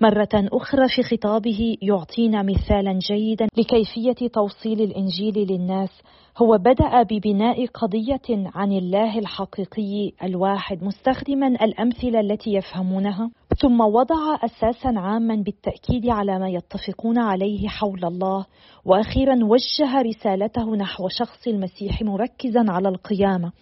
مرة 0.00 0.28
أخرى 0.34 0.88
في 0.96 1.02
خطابه 1.02 1.76
يعطينا 1.82 2.42
مثالا 2.42 2.98
جيدا 2.98 3.46
لكيفية 3.56 4.28
توصيل 4.28 4.80
الإنجيل 4.82 5.34
للناس. 5.50 5.90
هو 6.38 6.58
بدأ 6.58 7.02
ببناء 7.02 7.66
قضية 7.66 8.50
عن 8.54 8.72
الله 8.72 9.18
الحقيقي 9.18 10.12
الواحد 10.22 10.84
مستخدما 10.84 11.46
الأمثلة 11.46 12.20
التي 12.20 12.54
يفهمونها. 12.54 13.30
ثم 13.60 13.80
وضع 13.80 14.34
أساسا 14.44 14.92
عاما 14.96 15.34
بالتأكيد 15.36 16.10
على 16.10 16.38
ما 16.38 16.48
يتفقون 16.48 17.18
عليه 17.18 17.68
حول 17.68 18.04
الله. 18.04 18.46
وأخيرا 18.84 19.38
وجه 19.44 20.02
رسالته 20.02 20.76
نحو 20.76 21.08
شخص 21.08 21.46
المسيح 21.46 22.02
مركزا 22.02 22.64
على 22.68 22.88
القيامة 22.88 23.52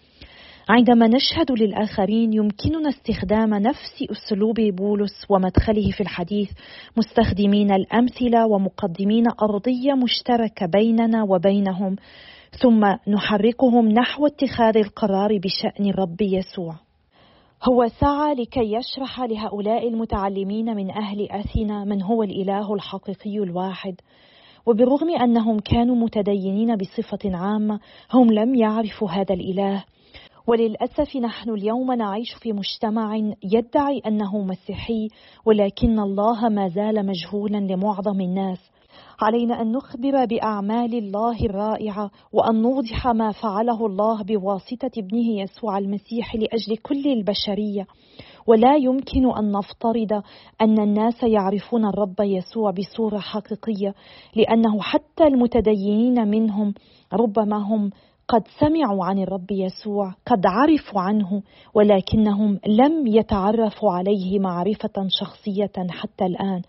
عندما 0.69 1.07
نشهد 1.07 1.51
للآخرين 1.51 2.33
يمكننا 2.33 2.89
استخدام 2.89 3.53
نفس 3.53 4.03
أسلوب 4.11 4.59
بولس 4.59 5.25
ومدخله 5.29 5.91
في 5.91 6.01
الحديث 6.01 6.49
مستخدمين 6.97 7.71
الأمثلة 7.71 8.47
ومقدمين 8.47 9.25
أرضية 9.41 9.93
مشتركة 9.93 10.65
بيننا 10.65 11.23
وبينهم 11.23 11.95
ثم 12.61 12.85
نحركهم 13.07 13.87
نحو 13.87 14.27
اتخاذ 14.27 14.77
القرار 14.77 15.37
بشأن 15.37 15.89
الرب 15.89 16.21
يسوع. 16.21 16.75
هو 17.69 17.87
سعى 17.87 18.33
لكي 18.33 18.73
يشرح 18.73 19.19
لهؤلاء 19.19 19.87
المتعلمين 19.87 20.75
من 20.75 20.91
أهل 20.91 21.27
أثينا 21.31 21.83
من 21.83 22.01
هو 22.01 22.23
الإله 22.23 22.73
الحقيقي 22.73 23.37
الواحد 23.37 23.95
وبرغم 24.65 25.09
أنهم 25.09 25.59
كانوا 25.59 25.95
متدينين 25.95 26.75
بصفة 26.75 27.37
عامة 27.37 27.79
هم 28.13 28.31
لم 28.31 28.55
يعرفوا 28.55 29.09
هذا 29.09 29.33
الإله. 29.33 29.83
وللأسف 30.47 31.15
نحن 31.17 31.49
اليوم 31.49 31.91
نعيش 31.91 32.33
في 32.33 32.53
مجتمع 32.53 33.15
يدعي 33.43 34.01
أنه 34.07 34.37
مسيحي 34.37 35.07
ولكن 35.45 35.99
الله 35.99 36.49
ما 36.49 36.67
زال 36.67 37.05
مجهولا 37.05 37.57
لمعظم 37.57 38.21
الناس. 38.21 38.59
علينا 39.21 39.61
أن 39.61 39.71
نخبر 39.71 40.25
بأعمال 40.25 40.97
الله 40.97 41.45
الرائعة 41.45 42.11
وأن 42.33 42.61
نوضح 42.61 43.07
ما 43.07 43.31
فعله 43.31 43.85
الله 43.85 44.23
بواسطة 44.23 44.91
ابنه 44.97 45.41
يسوع 45.41 45.77
المسيح 45.77 46.35
لأجل 46.35 46.77
كل 46.77 47.07
البشرية. 47.07 47.87
ولا 48.47 48.75
يمكن 48.75 49.37
أن 49.37 49.51
نفترض 49.51 50.23
أن 50.61 50.79
الناس 50.79 51.23
يعرفون 51.23 51.85
الرب 51.85 52.15
يسوع 52.19 52.71
بصورة 52.71 53.17
حقيقية 53.17 53.93
لأنه 54.35 54.81
حتى 54.81 55.23
المتدينين 55.23 56.27
منهم 56.27 56.73
ربما 57.13 57.57
هم 57.57 57.89
قد 58.27 58.43
سمعوا 58.59 59.05
عن 59.05 59.19
الرب 59.19 59.51
يسوع 59.51 60.15
قد 60.25 60.41
عرفوا 60.45 61.01
عنه 61.01 61.41
ولكنهم 61.73 62.59
لم 62.67 63.07
يتعرفوا 63.07 63.91
عليه 63.91 64.39
معرفة 64.39 65.07
شخصية 65.19 65.87
حتى 65.89 66.25
الآن 66.25 66.61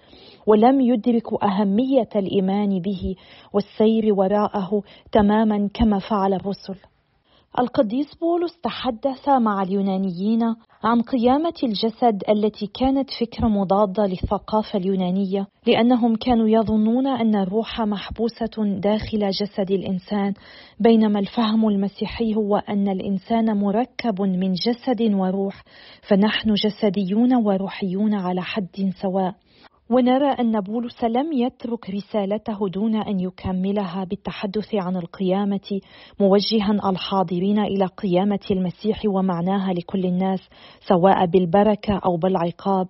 ولم 0.46 0.80
يدركوا 0.80 1.38
أهمية 1.46 2.08
الإيمان 2.16 2.80
به 2.80 3.14
والسير 3.52 4.14
وراءه 4.14 4.82
تماما 5.12 5.68
كما 5.74 5.98
فعل 5.98 6.34
الرسل. 6.34 6.76
القديس 7.58 8.14
بولس 8.14 8.60
تحدث 8.62 9.28
مع 9.28 9.62
اليونانيين 9.62 10.42
عن 10.84 11.02
قيامة 11.02 11.54
الجسد 11.62 12.22
التي 12.28 12.66
كانت 12.66 13.10
فكرة 13.20 13.48
مضادة 13.48 14.06
للثقافة 14.06 14.78
اليونانية 14.78 15.46
لأنهم 15.66 16.16
كانوا 16.16 16.48
يظنون 16.48 17.06
أن 17.06 17.34
الروح 17.34 17.80
محبوسة 17.80 18.78
داخل 18.80 19.30
جسد 19.30 19.70
الإنسان 19.70 20.34
بينما 20.80 21.18
الفهم 21.18 21.68
المسيحي 21.68 22.34
هو 22.34 22.56
أن 22.56 22.88
الإنسان 22.88 23.56
مركب 23.56 24.22
من 24.22 24.52
جسد 24.52 25.14
وروح 25.14 25.62
فنحن 26.08 26.54
جسديون 26.54 27.34
وروحيون 27.34 28.14
على 28.14 28.42
حد 28.42 28.92
سواء. 29.02 29.34
ونرى 29.90 30.32
أن 30.32 30.60
بولس 30.60 31.04
لم 31.04 31.32
يترك 31.32 31.90
رسالته 31.90 32.68
دون 32.68 32.96
أن 32.96 33.20
يكملها 33.20 34.04
بالتحدث 34.04 34.74
عن 34.74 34.96
القيامة 34.96 35.80
موجها 36.20 36.90
الحاضرين 36.90 37.58
إلى 37.58 37.86
قيامة 37.86 38.40
المسيح 38.50 39.02
ومعناها 39.06 39.72
لكل 39.72 40.04
الناس 40.04 40.40
سواء 40.88 41.26
بالبركة 41.26 42.00
أو 42.06 42.16
بالعقاب. 42.16 42.86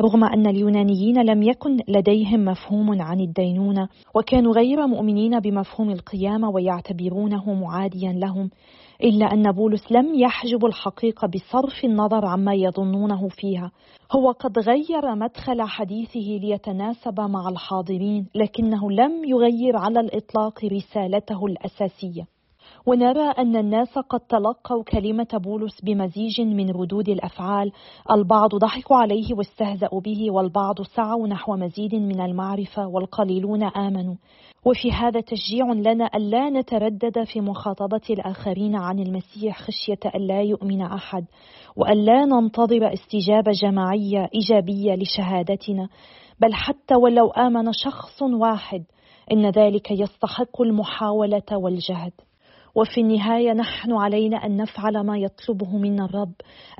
رغم 0.00 0.24
أن 0.24 0.46
اليونانيين 0.46 1.22
لم 1.22 1.42
يكن 1.42 1.76
لديهم 1.88 2.44
مفهوم 2.44 3.02
عن 3.02 3.20
الدينونة 3.20 3.88
وكانوا 4.14 4.52
غير 4.52 4.86
مؤمنين 4.86 5.40
بمفهوم 5.40 5.90
القيامة 5.90 6.50
ويعتبرونه 6.50 7.54
معاديا 7.54 8.12
لهم. 8.12 8.50
إلا 9.02 9.32
أن 9.32 9.52
بولس 9.52 9.92
لم 9.92 10.14
يحجب 10.14 10.64
الحقيقة 10.64 11.28
بصرف 11.28 11.84
النظر 11.84 12.26
عما 12.26 12.54
يظنونه 12.54 13.28
فيها. 13.28 13.70
هو 14.12 14.30
قد 14.30 14.58
غير 14.58 15.14
مدخل 15.14 15.62
حديثه 15.62 16.20
ليتناسب 16.20 17.20
مع 17.20 17.48
الحاضرين 17.48 18.26
لكنه 18.34 18.90
لم 18.90 19.24
يغير 19.24 19.76
على 19.76 20.00
الإطلاق 20.00 20.64
رسالته 20.64 21.46
الأساسية. 21.46 22.35
ونرى 22.86 23.30
أن 23.38 23.56
الناس 23.56 23.98
قد 23.98 24.20
تلقوا 24.20 24.82
كلمة 24.82 25.40
بولس 25.44 25.80
بمزيج 25.80 26.40
من 26.40 26.70
ردود 26.70 27.08
الأفعال. 27.08 27.72
البعض 28.10 28.54
ضحكوا 28.54 28.96
عليه 28.96 29.34
واستهزأوا 29.34 30.00
به 30.00 30.30
والبعض 30.30 30.82
سعوا 30.82 31.28
نحو 31.28 31.56
مزيد 31.56 31.94
من 31.94 32.20
المعرفة 32.20 32.86
والقليلون 32.86 33.62
آمنوا. 33.62 34.14
وفي 34.64 34.92
هذا 34.92 35.20
تشجيع 35.20 35.72
لنا 35.72 36.10
ألا 36.14 36.50
نتردد 36.50 37.24
في 37.24 37.40
مخاطبة 37.40 38.00
الآخرين 38.10 38.76
عن 38.76 38.98
المسيح 38.98 39.62
خشية 39.62 40.10
ألا 40.14 40.42
يؤمن 40.42 40.82
أحد 40.82 41.24
وألا 41.76 42.24
ننتظر 42.24 42.92
استجابة 42.92 43.50
جماعية 43.62 44.28
إيجابية 44.34 44.94
لشهادتنا. 44.94 45.88
بل 46.40 46.54
حتى 46.54 46.94
ولو 46.94 47.30
آمن 47.30 47.72
شخص 47.72 48.22
واحد 48.22 48.84
إن 49.32 49.50
ذلك 49.50 49.90
يستحق 49.90 50.62
المحاولة 50.62 51.52
والجهد. 51.52 52.12
وفي 52.76 53.00
النهاية 53.00 53.52
نحن 53.52 53.92
علينا 53.92 54.36
أن 54.36 54.56
نفعل 54.56 55.06
ما 55.06 55.18
يطلبه 55.18 55.76
منا 55.76 56.04
الرب 56.04 56.32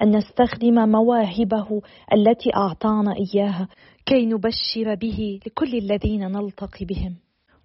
أن 0.02 0.16
نستخدم 0.16 0.88
مواهبه 0.88 1.82
التي 2.12 2.50
أعطانا 2.56 3.14
إياها 3.16 3.68
كي 4.06 4.26
نبشر 4.26 4.94
به 4.94 5.40
لكل 5.46 5.78
الذين 5.78 6.20
نلتقي 6.20 6.84
بهم. 6.84 7.16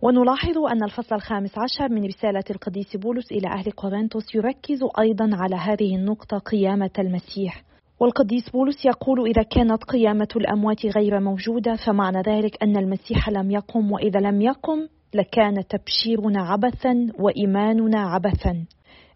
ونلاحظ 0.02 0.58
أن 0.58 0.84
الفصل 0.84 1.16
الخامس 1.16 1.52
عشر 1.58 1.90
من 1.90 2.06
رسالة 2.06 2.44
القديس 2.50 2.96
بولس 2.96 3.32
إلى 3.32 3.48
أهل 3.48 3.72
قورنثوس 3.72 4.36
يركز 4.36 4.80
أيضا 5.00 5.30
على 5.34 5.56
هذه 5.56 5.96
النقطة 5.96 6.38
قيامة 6.38 6.92
المسيح. 7.00 7.64
والقديس 8.00 8.50
بولس 8.50 8.86
يقول 8.86 9.30
إذا 9.30 9.44
كانت 9.44 9.84
قيامة 9.84 10.28
الأموات 10.36 10.86
غير 10.86 11.20
موجودة 11.20 11.76
فمعنى 11.76 12.22
ذلك 12.22 12.64
أن 12.64 12.78
المسيح 12.78 13.30
لم 13.30 13.52
يقم 13.52 13.92
وإذا 13.92 14.20
لم 14.20 14.42
يقم 14.42 14.88
لكان 15.14 15.68
تبشيرنا 15.68 16.42
عبثا 16.42 17.08
وإيماننا 17.20 18.00
عبثا. 18.00 18.66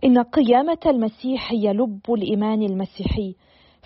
إن 0.04 0.20
قيامة 0.20 0.80
المسيح 0.86 1.52
هي 1.52 1.74
لب 1.74 2.02
الإيمان 2.10 2.62
المسيحي 2.62 3.36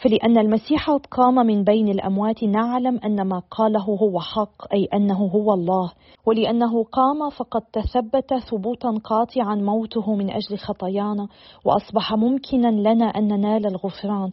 فلأن 0.03 0.37
المسيح 0.37 0.89
قام 0.89 1.35
من 1.35 1.63
بين 1.63 1.87
الأموات 1.87 2.43
نعلم 2.43 2.99
أن 3.05 3.27
ما 3.27 3.41
قاله 3.51 3.83
هو 3.83 4.19
حق 4.19 4.73
أي 4.73 4.87
أنه 4.93 5.17
هو 5.17 5.53
الله. 5.53 5.91
ولأنه 6.25 6.83
قام 6.83 7.29
فقد 7.29 7.61
تثبت 7.61 8.33
ثبوتا 8.33 8.89
قاطعا 9.03 9.55
موته 9.55 10.15
من 10.15 10.29
أجل 10.29 10.57
خطايانا 10.57 11.27
وأصبح 11.65 12.13
ممكنا 12.13 12.67
لنا 12.67 13.05
أن 13.05 13.27
ننال 13.27 13.65
الغفران. 13.65 14.31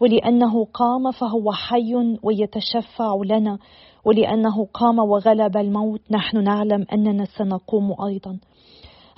ولأنه 0.00 0.64
قام 0.64 1.10
فهو 1.10 1.52
حي 1.52 1.94
ويتشفع 2.22 3.20
لنا. 3.24 3.58
ولأنه 4.04 4.66
قام 4.74 4.98
وغلب 4.98 5.56
الموت 5.56 6.00
نحن 6.10 6.44
نعلم 6.44 6.86
أننا 6.92 7.24
سنقوم 7.24 7.94
أيضا. 8.06 8.38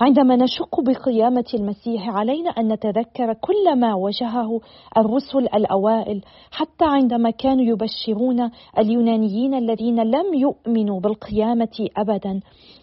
عندما 0.01 0.37
نشك 0.37 0.81
بقيامة 0.81 1.45
المسيح 1.55 2.09
علينا 2.09 2.51
أن 2.51 2.73
نتذكر 2.73 3.33
كل 3.33 3.77
ما 3.77 3.95
واجهه 3.95 4.61
الرسل 4.97 5.39
الأوائل. 5.39 6.21
حتى 6.51 6.85
عندما 6.85 7.31
كانوا 7.31 7.65
يبشرون 7.65 8.51
اليونانيين 8.79 9.55
الذين 9.55 10.01
لم 10.01 10.35
يؤمنوا 10.35 11.01
بالقيامة 11.01 11.89
أبدا 11.97 12.41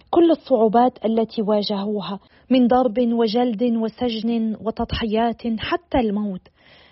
كل 0.10 0.32
الصعوبات 0.32 1.06
التي 1.06 1.42
واجهوها 1.42 2.20
من 2.50 2.68
ضرب 2.68 3.00
وجلد 3.00 3.64
وسجن 3.64 4.56
وتضحيات 4.66 5.42
حتى 5.60 6.00
الموت. 6.00 6.42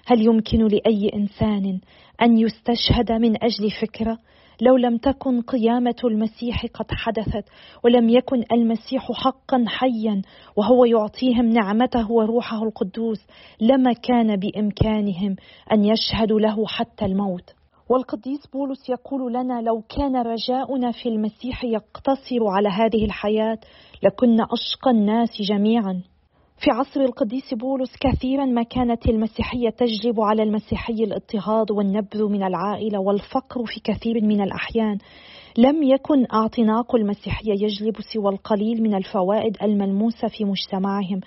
هل 0.06 0.22
يمكن 0.22 0.68
لأي 0.68 1.12
إنسان 1.16 1.80
أن 2.22 2.38
يستشهد 2.38 3.12
من 3.12 3.44
أجل 3.44 3.72
فكرة؟ 3.82 4.18
لو 4.62 4.78
لم 4.78 4.98
تكن 4.98 5.42
قيامة 5.42 5.96
المسيح 6.04 6.66
قد 6.66 6.86
حدثت 6.92 7.46
ولم 7.84 8.10
يكن 8.10 8.44
المسيح 8.52 9.12
حقا 9.12 9.66
حيا 9.68 10.22
وهو 10.58 10.86
يعطيهم 10.86 11.46
نعمته 11.50 12.12
وروحه 12.12 12.64
القدوس 12.64 13.20
لما 13.62 13.94
كان 13.94 14.36
بإمكانهم 14.36 15.36
أن 15.72 15.86
يشهدوا 15.86 16.40
له 16.40 16.68
حتى 16.68 17.06
الموت. 17.06 17.54
والقديس 17.90 18.48
بولس 18.54 18.90
يقول 18.90 19.34
لنا 19.34 19.62
لو 19.62 19.82
كان 19.82 20.16
رجاؤنا 20.16 20.92
في 20.92 21.10
المسيح 21.10 21.64
يقتصر 21.64 22.48
على 22.48 22.70
هذه 22.70 23.06
الحياة 23.06 23.58
لكنا 24.04 24.44
أشقى 24.44 24.92
الناس 24.92 25.30
جميعا. 25.42 26.04
في 26.58 26.72
عصر 26.72 27.02
القديس 27.02 27.54
بولس 27.54 27.92
كثيرا 28.00 28.46
ما 28.46 28.64
كانت 28.64 29.10
المسيحية 29.10 29.70
تجلب 29.70 30.22
على 30.22 30.44
المسيحي 30.44 30.94
الاضطهاد 30.94 31.72
والنبذ 31.72 32.24
من 32.24 32.44
العائلة 32.44 33.00
والفقر 33.00 33.66
في 33.66 33.80
كثير 33.84 34.22
من 34.22 34.42
الأحيان. 34.42 34.98
لم 35.58 35.84
يكن 35.84 36.26
اعتناق 36.34 36.96
المسيحية 36.96 37.52
يجلب 37.52 37.96
سوى 38.14 38.34
القليل 38.34 38.84
من 38.84 38.96
الفوائد 38.96 39.58
الملموسة 39.64 40.28
في 40.28 40.46
مجتمعهم. 40.46 41.22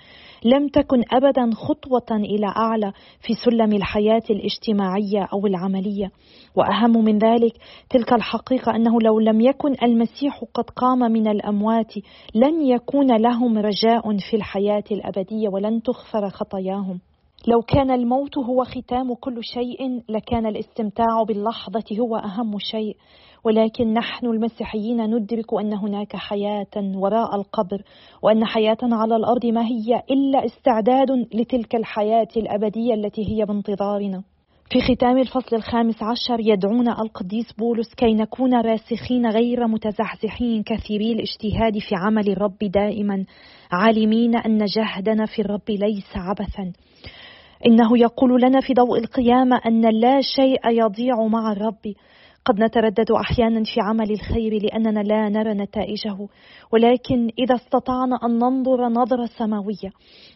لم 0.45 0.67
تكن 0.67 1.03
ابدا 1.11 1.51
خطوة 1.53 2.17
إلى 2.17 2.47
أعلى 2.47 2.93
في 3.21 3.33
سلم 3.33 3.73
الحياة 3.73 4.23
الاجتماعية 4.29 5.27
أو 5.33 5.47
العملية. 5.47 6.11
وأهم 6.55 6.91
من 7.05 7.17
ذلك 7.17 7.53
تلك 7.89 8.13
الحقيقة 8.13 8.75
أنه 8.75 9.01
لو 9.01 9.19
لم 9.19 9.41
يكن 9.41 9.75
المسيح 9.83 10.43
قد 10.53 10.69
قام 10.69 10.99
من 10.99 11.27
الأموات 11.27 11.93
لن 12.35 12.61
يكون 12.61 13.17
لهم 13.17 13.57
رجاء 13.57 14.17
في 14.29 14.35
الحياة 14.35 14.83
الأبدية 14.91 15.49
ولن 15.49 15.81
تغفر 15.81 16.29
خطاياهم. 16.29 16.99
لو 17.47 17.61
كان 17.61 17.91
الموت 17.91 18.37
هو 18.37 18.63
ختام 18.63 19.13
كل 19.13 19.43
شيء 19.43 20.01
لكان 20.09 20.45
الاستمتاع 20.45 21.23
باللحظة 21.27 21.99
هو 21.99 22.15
أهم 22.15 22.59
شيء. 22.59 22.97
ولكن 23.47 23.93
نحن 23.93 24.25
المسيحيين 24.25 25.15
ندرك 25.15 25.53
أن 25.53 25.73
هناك 25.73 26.15
حياة 26.15 26.95
وراء 26.95 27.35
القبر 27.35 27.81
وأن 28.21 28.45
حياتنا 28.45 28.95
على 28.95 29.15
الأرض 29.15 29.45
ما 29.45 29.65
هي 29.65 30.03
إلا 30.11 30.45
استعداد 30.45 31.11
لتلك 31.33 31.75
الحياة 31.75 32.27
الأبدية 32.37 32.93
التي 32.93 33.21
هي 33.31 33.45
بانتظارنا. 33.45 34.23
في 34.69 34.81
ختام 34.81 35.17
الفصل 35.17 35.55
الخامس 35.55 36.03
عشر 36.03 36.39
يدعونا 36.39 37.01
القديس 37.01 37.53
بولس 37.53 37.93
كي 37.95 38.13
نكون 38.13 38.53
راسخين 38.53 39.27
غير 39.27 39.67
متزحزحين 39.67 40.63
كثيري 40.63 41.11
الاجتهاد 41.11 41.77
في 41.77 41.95
عمل 41.95 42.29
الرب 42.29 42.57
دائما 42.61 43.25
عالمين 43.71 44.35
أن 44.35 44.65
جهدنا 44.65 45.25
في 45.25 45.41
الرب 45.41 45.69
ليس 45.69 46.11
عبثا. 46.15 46.71
إنه 47.65 47.97
يقول 47.97 48.41
لنا 48.41 48.59
في 48.61 48.73
ضوء 48.73 48.99
القيامة 48.99 49.61
أن 49.65 49.81
لا 49.81 50.21
شيء 50.21 50.69
يضيع 50.69 51.27
مع 51.27 51.51
الرب. 51.51 51.93
قد 52.47 52.59
نتردد 52.59 53.11
أحيانا 53.11 53.63
في 53.63 53.81
عمل 53.81 54.11
الخير 54.11 54.63
لأننا 54.63 54.99
لا 54.99 55.29
نرى 55.29 55.53
نتائجه. 55.53 56.27
ولكن 56.73 57.29
إذا 57.39 57.55
استطعنا 57.55 58.19
أن 58.25 58.39
ننظر 58.39 58.87
نظرة 58.87 59.25
سماوية 59.25 59.91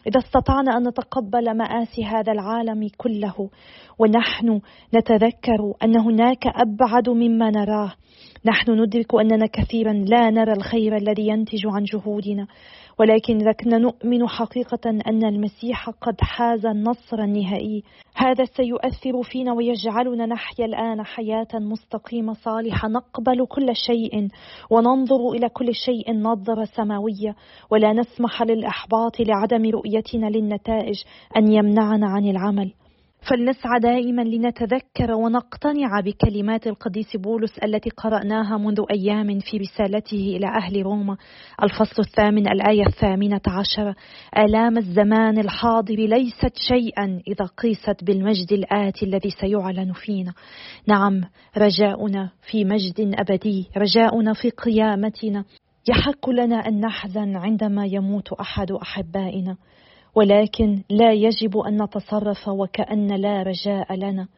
إذا 0.06 0.18
استطعنا 0.18 0.76
أن 0.76 0.88
نتقبل 0.88 1.56
مآسي 1.56 2.04
هذا 2.04 2.32
العالم 2.32 2.88
كله 2.96 3.50
ونحن 3.98 4.60
نتذكر 4.94 5.74
أن 5.82 6.00
هناك 6.00 6.46
أبعد 6.46 7.08
مما 7.08 7.50
نراه 7.50 7.92
نحن 8.44 8.70
ندرك 8.70 9.14
أننا 9.14 9.46
كثيرا 9.46 9.92
لا 9.92 10.30
نرى 10.30 10.52
الخير 10.52 10.96
الذي 10.96 11.28
ينتج 11.28 11.66
عن 11.66 11.84
جهودنا. 11.84 12.46
ولكن 12.98 13.40
إذا 13.40 13.52
كنا 13.52 13.78
نؤمن 13.78 14.28
حقيقة 14.28 14.90
أن 14.90 15.24
المسيح 15.24 15.90
قد 15.90 16.20
حاز 16.20 16.66
النصر 16.66 17.18
النهائي. 17.18 17.82
هذا 18.14 18.44
سيؤثر 18.44 19.22
فينا 19.22 19.52
ويجعلنا 19.52 20.26
نحيا 20.26 20.64
الآن 20.64 21.02
حياة 21.02 21.48
مستقيمة 21.54 22.32
صالحة. 22.32 22.88
نقبل 22.88 23.46
كل 23.46 23.76
شيء 23.86 24.28
وننظر 24.70 25.30
إلى 25.30 25.48
كل 25.48 25.74
شيء 25.74 26.12
نظرة 26.12 26.64
سماوية. 26.64 27.36
ولا 27.70 27.92
نسمح 27.92 28.42
للإحباط 28.42 29.20
لعدم 29.20 29.70
رؤيتنا 29.70 30.26
للنتائج 30.26 30.96
أن 31.36 31.52
يمنعنا 31.52 32.06
عن 32.06 32.28
العمل. 32.28 32.72
فلنسعى 33.22 33.80
دائما 33.80 34.22
لنتذكر 34.22 35.12
ونقتنع 35.12 36.00
بكلمات 36.00 36.66
القديس 36.66 37.16
بولس 37.16 37.58
التي 37.58 37.90
قرأناها 37.90 38.58
منذ 38.58 38.80
أيام 38.90 39.38
في 39.38 39.56
رسالته 39.56 40.36
إلى 40.36 40.46
أهل 40.46 40.82
روما. 40.82 41.16
الفصل 41.62 42.02
الثامن 42.02 42.48
الآية 42.48 42.86
الثامنة 42.86 43.40
عشرة 43.46 43.94
آلام 44.38 44.78
الزمان 44.78 45.38
الحاضر 45.38 45.94
ليست 45.94 46.52
شيئا 46.68 47.20
إذا 47.28 47.44
قيست 47.44 48.04
بالمجد 48.04 48.52
الآتي 48.52 49.06
الذي 49.06 49.30
سيعلن 49.30 49.92
فينا. 49.92 50.32
نعم 50.88 51.20
رجاؤنا 51.56 52.30
في 52.50 52.64
مجد 52.64 53.14
أبدي 53.18 53.68
رجاؤنا 53.76 54.32
في 54.32 54.50
قيامتنا. 54.50 55.44
يحق 55.88 56.30
لنا 56.30 56.56
أن 56.56 56.80
نحزن 56.80 57.36
عندما 57.36 57.86
يموت 57.86 58.32
أحد 58.32 58.72
أحبائنا. 58.72 59.56
ولكن 60.14 60.82
لا 60.90 61.12
يجب 61.12 61.58
أن 61.58 61.82
نتصرف 61.82 62.48
وكأن 62.48 63.06
لا 63.06 63.42
رجاء 63.42 63.94
لنا. 63.94 64.28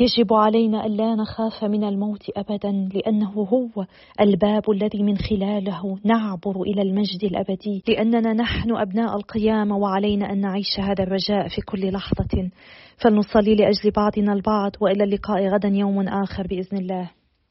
يجب 0.00 0.32
علينا 0.32 0.86
ألا 0.86 1.14
نخاف 1.14 1.64
من 1.64 1.84
الموت 1.84 2.30
أبدا 2.36 2.88
لأنه 2.94 3.30
هو 3.30 3.84
الباب 4.20 4.70
الذي 4.70 5.02
من 5.02 5.16
خلاله 5.16 5.98
نعبر 6.04 6.62
إلى 6.62 6.82
المجد 6.82 7.24
الأبدي. 7.24 7.82
لأننا 7.88 8.32
نحن 8.32 8.76
أبناء 8.76 9.16
القيامة 9.16 9.76
وعلينا 9.76 10.32
أن 10.32 10.40
نعيش 10.40 10.80
هذا 10.80 11.02
الرجاء 11.02 11.48
في 11.48 11.60
كل 11.60 11.92
لحظة. 11.92 12.50
فلنصلي 12.96 13.54
لأجل 13.54 13.90
بعضنا 13.96 14.32
البعض 14.32 14.72
وإلى 14.80 15.04
اللقاء 15.04 15.48
غدا 15.48 15.68
يوم 15.68 16.08
آخر 16.08 16.46
بإذن 16.46 16.78
الله. 16.78 17.19